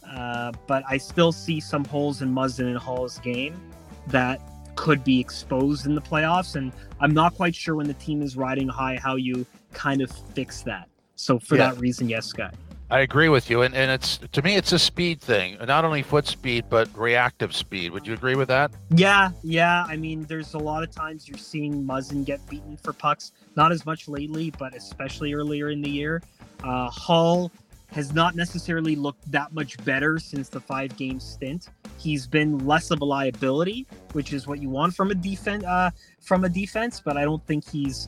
uh, 0.07 0.51
but 0.67 0.83
I 0.87 0.97
still 0.97 1.31
see 1.31 1.59
some 1.59 1.85
holes 1.85 2.21
in 2.21 2.33
Muzzin 2.33 2.67
and 2.67 2.77
Holl's 2.77 3.19
game 3.19 3.59
that 4.07 4.39
could 4.75 5.03
be 5.03 5.19
exposed 5.19 5.85
in 5.85 5.95
the 5.95 6.01
playoffs. 6.01 6.55
And 6.55 6.71
I'm 6.99 7.13
not 7.13 7.35
quite 7.35 7.55
sure 7.55 7.75
when 7.75 7.87
the 7.87 7.93
team 7.95 8.21
is 8.21 8.35
riding 8.35 8.67
high 8.67 8.97
how 9.01 9.15
you 9.15 9.45
kind 9.73 10.01
of 10.01 10.11
fix 10.33 10.61
that. 10.63 10.87
So 11.15 11.39
for 11.39 11.55
yeah. 11.55 11.71
that 11.71 11.79
reason, 11.79 12.09
yes, 12.09 12.31
guy. 12.31 12.51
I 12.95 12.99
agree 12.99 13.27
with 13.27 13.49
you, 13.49 13.63
and, 13.63 13.75
and 13.75 13.91
it's 13.91 14.19
to 14.31 14.41
me 14.41 14.55
it's 14.55 14.71
a 14.71 14.79
speed 14.79 15.19
thing, 15.19 15.57
not 15.67 15.83
only 15.83 16.01
foot 16.01 16.25
speed 16.27 16.63
but 16.69 16.87
reactive 16.97 17.53
speed. 17.53 17.91
Would 17.91 18.07
you 18.07 18.13
agree 18.13 18.35
with 18.35 18.47
that? 18.47 18.71
Yeah, 18.91 19.31
yeah. 19.43 19.83
I 19.85 19.97
mean, 19.97 20.23
there's 20.29 20.53
a 20.53 20.57
lot 20.57 20.81
of 20.81 20.91
times 20.91 21.27
you're 21.27 21.37
seeing 21.37 21.85
Muzzin 21.85 22.23
get 22.23 22.39
beaten 22.49 22.77
for 22.77 22.93
pucks. 22.93 23.33
Not 23.57 23.73
as 23.73 23.85
much 23.85 24.07
lately, 24.07 24.49
but 24.57 24.73
especially 24.73 25.33
earlier 25.33 25.71
in 25.71 25.81
the 25.81 25.89
year. 25.89 26.21
Uh, 26.63 26.89
Holl 26.89 27.51
has 27.91 28.13
not 28.13 28.33
necessarily 28.33 28.95
looked 28.95 29.29
that 29.29 29.53
much 29.53 29.75
better 29.83 30.17
since 30.17 30.47
the 30.47 30.61
five 30.61 30.95
game 30.95 31.19
stint. 31.19 31.67
He's 31.97 32.25
been 32.25 32.65
less 32.65 32.91
of 32.91 33.01
a 33.01 33.05
liability, 33.05 33.87
which 34.13 34.31
is 34.31 34.47
what 34.47 34.61
you 34.61 34.69
want 34.69 34.95
from 34.95 35.11
a 35.11 35.15
defense 35.15 35.65
uh, 35.65 35.91
from 36.21 36.45
a 36.45 36.49
defense, 36.49 37.01
but 37.03 37.17
I 37.17 37.25
don't 37.25 37.45
think 37.45 37.69
he's 37.69 38.07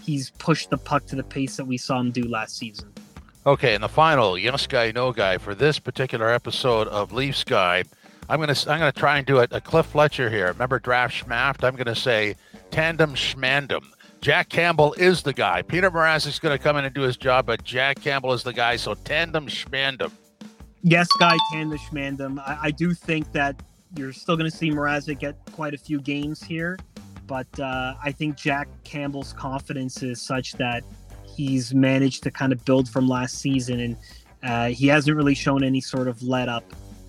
he's 0.00 0.30
pushed 0.30 0.70
the 0.70 0.78
puck 0.78 1.04
to 1.08 1.16
the 1.16 1.22
pace 1.22 1.56
that 1.56 1.66
we 1.66 1.76
saw 1.76 2.00
him 2.00 2.12
do 2.12 2.26
last 2.26 2.56
season. 2.56 2.90
Okay, 3.44 3.74
and 3.74 3.82
the 3.82 3.88
final 3.88 4.38
yes 4.38 4.68
guy, 4.68 4.92
no 4.92 5.12
guy 5.12 5.36
for 5.36 5.54
this 5.54 5.80
particular 5.80 6.30
episode 6.30 6.86
of 6.88 7.12
Leafs 7.12 7.42
Guy. 7.42 7.82
I'm 8.28 8.38
gonna 8.38 8.54
I'm 8.68 8.78
gonna 8.78 8.92
try 8.92 9.18
and 9.18 9.26
do 9.26 9.40
a, 9.40 9.48
a 9.50 9.60
Cliff 9.60 9.86
Fletcher 9.86 10.30
here. 10.30 10.46
Remember 10.46 10.78
draft 10.78 11.24
schmaft? 11.24 11.66
I'm 11.66 11.74
gonna 11.74 11.96
say 11.96 12.36
tandem 12.70 13.14
schmandem. 13.14 13.82
Jack 14.20 14.48
Campbell 14.48 14.92
is 14.92 15.22
the 15.22 15.32
guy. 15.32 15.62
Peter 15.62 15.90
going 15.90 16.56
to 16.56 16.58
come 16.62 16.76
in 16.76 16.84
and 16.84 16.94
do 16.94 17.00
his 17.00 17.16
job, 17.16 17.44
but 17.44 17.64
Jack 17.64 18.00
Campbell 18.00 18.32
is 18.32 18.44
the 18.44 18.52
guy. 18.52 18.76
So 18.76 18.94
tandem 18.94 19.48
schmandem. 19.48 20.12
Yes, 20.82 21.08
guy, 21.18 21.36
tandem 21.52 21.76
schmandem. 21.78 22.38
I, 22.38 22.58
I 22.62 22.70
do 22.70 22.94
think 22.94 23.32
that 23.32 23.60
you're 23.96 24.12
still 24.12 24.36
to 24.48 24.56
see 24.56 24.70
Mrazek 24.70 25.18
get 25.18 25.36
quite 25.50 25.74
a 25.74 25.78
few 25.78 26.00
games 26.00 26.40
here, 26.40 26.78
but 27.26 27.48
uh, 27.58 27.94
I 28.00 28.12
think 28.12 28.36
Jack 28.36 28.68
Campbell's 28.84 29.32
confidence 29.32 30.04
is 30.04 30.22
such 30.22 30.52
that 30.52 30.84
he's 31.34 31.74
managed 31.74 32.22
to 32.24 32.30
kind 32.30 32.52
of 32.52 32.64
build 32.64 32.88
from 32.88 33.08
last 33.08 33.38
season, 33.38 33.80
and 33.80 33.96
uh, 34.42 34.68
he 34.68 34.86
hasn't 34.86 35.16
really 35.16 35.34
shown 35.34 35.62
any 35.62 35.80
sort 35.80 36.08
of 36.08 36.22
let 36.22 36.48
up 36.48 36.64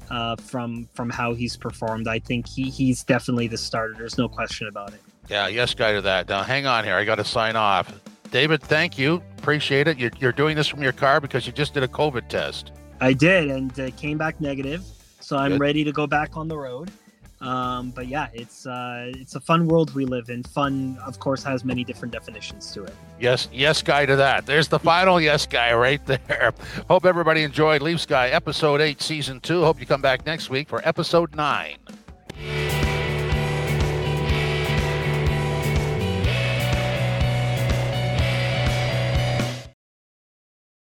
uh, 0.10 0.36
from 0.36 0.88
from 0.94 1.10
how 1.10 1.34
he's 1.34 1.58
performed. 1.58 2.08
I 2.08 2.20
think 2.20 2.48
he 2.48 2.70
he's 2.70 3.04
definitely 3.04 3.48
the 3.48 3.58
starter. 3.58 3.96
There's 3.98 4.18
no 4.18 4.30
question 4.30 4.68
about 4.68 4.94
it. 4.94 5.02
Yeah, 5.30 5.48
yes, 5.48 5.74
guy 5.74 5.94
to 5.94 6.02
that. 6.02 6.28
Now, 6.28 6.44
hang 6.44 6.66
on 6.66 6.84
here. 6.84 6.96
I 6.96 7.06
got 7.06 7.16
to 7.16 7.24
sign 7.24 7.56
off. 7.56 7.94
David, 8.30 8.62
thank 8.62 8.98
you. 8.98 9.22
Appreciate 9.38 9.88
it. 9.88 9.98
You're, 9.98 10.12
you're, 10.20 10.32
doing 10.32 10.56
this 10.56 10.68
from 10.68 10.82
your 10.82 10.92
car 10.92 11.22
because 11.22 11.46
you 11.46 11.54
just 11.54 11.74
did 11.74 11.84
a 11.84 11.88
COVID 11.88 12.28
test. 12.28 12.72
I 13.00 13.14
did, 13.14 13.50
and 13.50 13.80
uh, 13.80 13.92
came 13.92 14.18
back 14.18 14.42
negative. 14.42 14.84
So 15.20 15.38
I'm 15.38 15.52
Good. 15.52 15.60
ready 15.62 15.84
to 15.84 15.92
go 15.92 16.08
back 16.08 16.36
on 16.36 16.48
the 16.48 16.58
road. 16.58 16.92
Um, 17.44 17.92
but 17.92 18.08
yeah, 18.08 18.30
it's 18.34 18.66
uh, 18.66 19.12
it's 19.16 19.36
a 19.36 19.40
fun 19.40 19.68
world 19.68 19.94
we 19.94 20.06
live 20.06 20.30
in. 20.30 20.44
Fun, 20.44 20.98
of 21.06 21.20
course, 21.20 21.44
has 21.44 21.66
many 21.66 21.84
different 21.84 22.14
definitions 22.14 22.72
to 22.72 22.84
it. 22.84 22.96
Yes, 23.20 23.50
yes, 23.52 23.82
guy 23.82 24.06
to 24.06 24.16
that. 24.16 24.46
There's 24.46 24.70
the 24.70 24.80
final 24.80 25.20
yes 25.20 25.46
guy 25.46 25.74
right 25.74 26.04
there. 26.06 26.54
Hope 26.90 27.06
everybody 27.06 27.44
enjoyed 27.44 27.82
Leafs 27.82 28.06
Guy 28.06 28.30
episode 28.30 28.80
eight, 28.80 29.02
season 29.02 29.42
two. 29.42 29.62
Hope 29.62 29.82
you 29.82 29.86
come 29.86 30.02
back 30.02 30.26
next 30.26 30.50
week 30.50 30.70
for 30.70 30.82
episode 30.88 31.36
nine. 31.36 31.78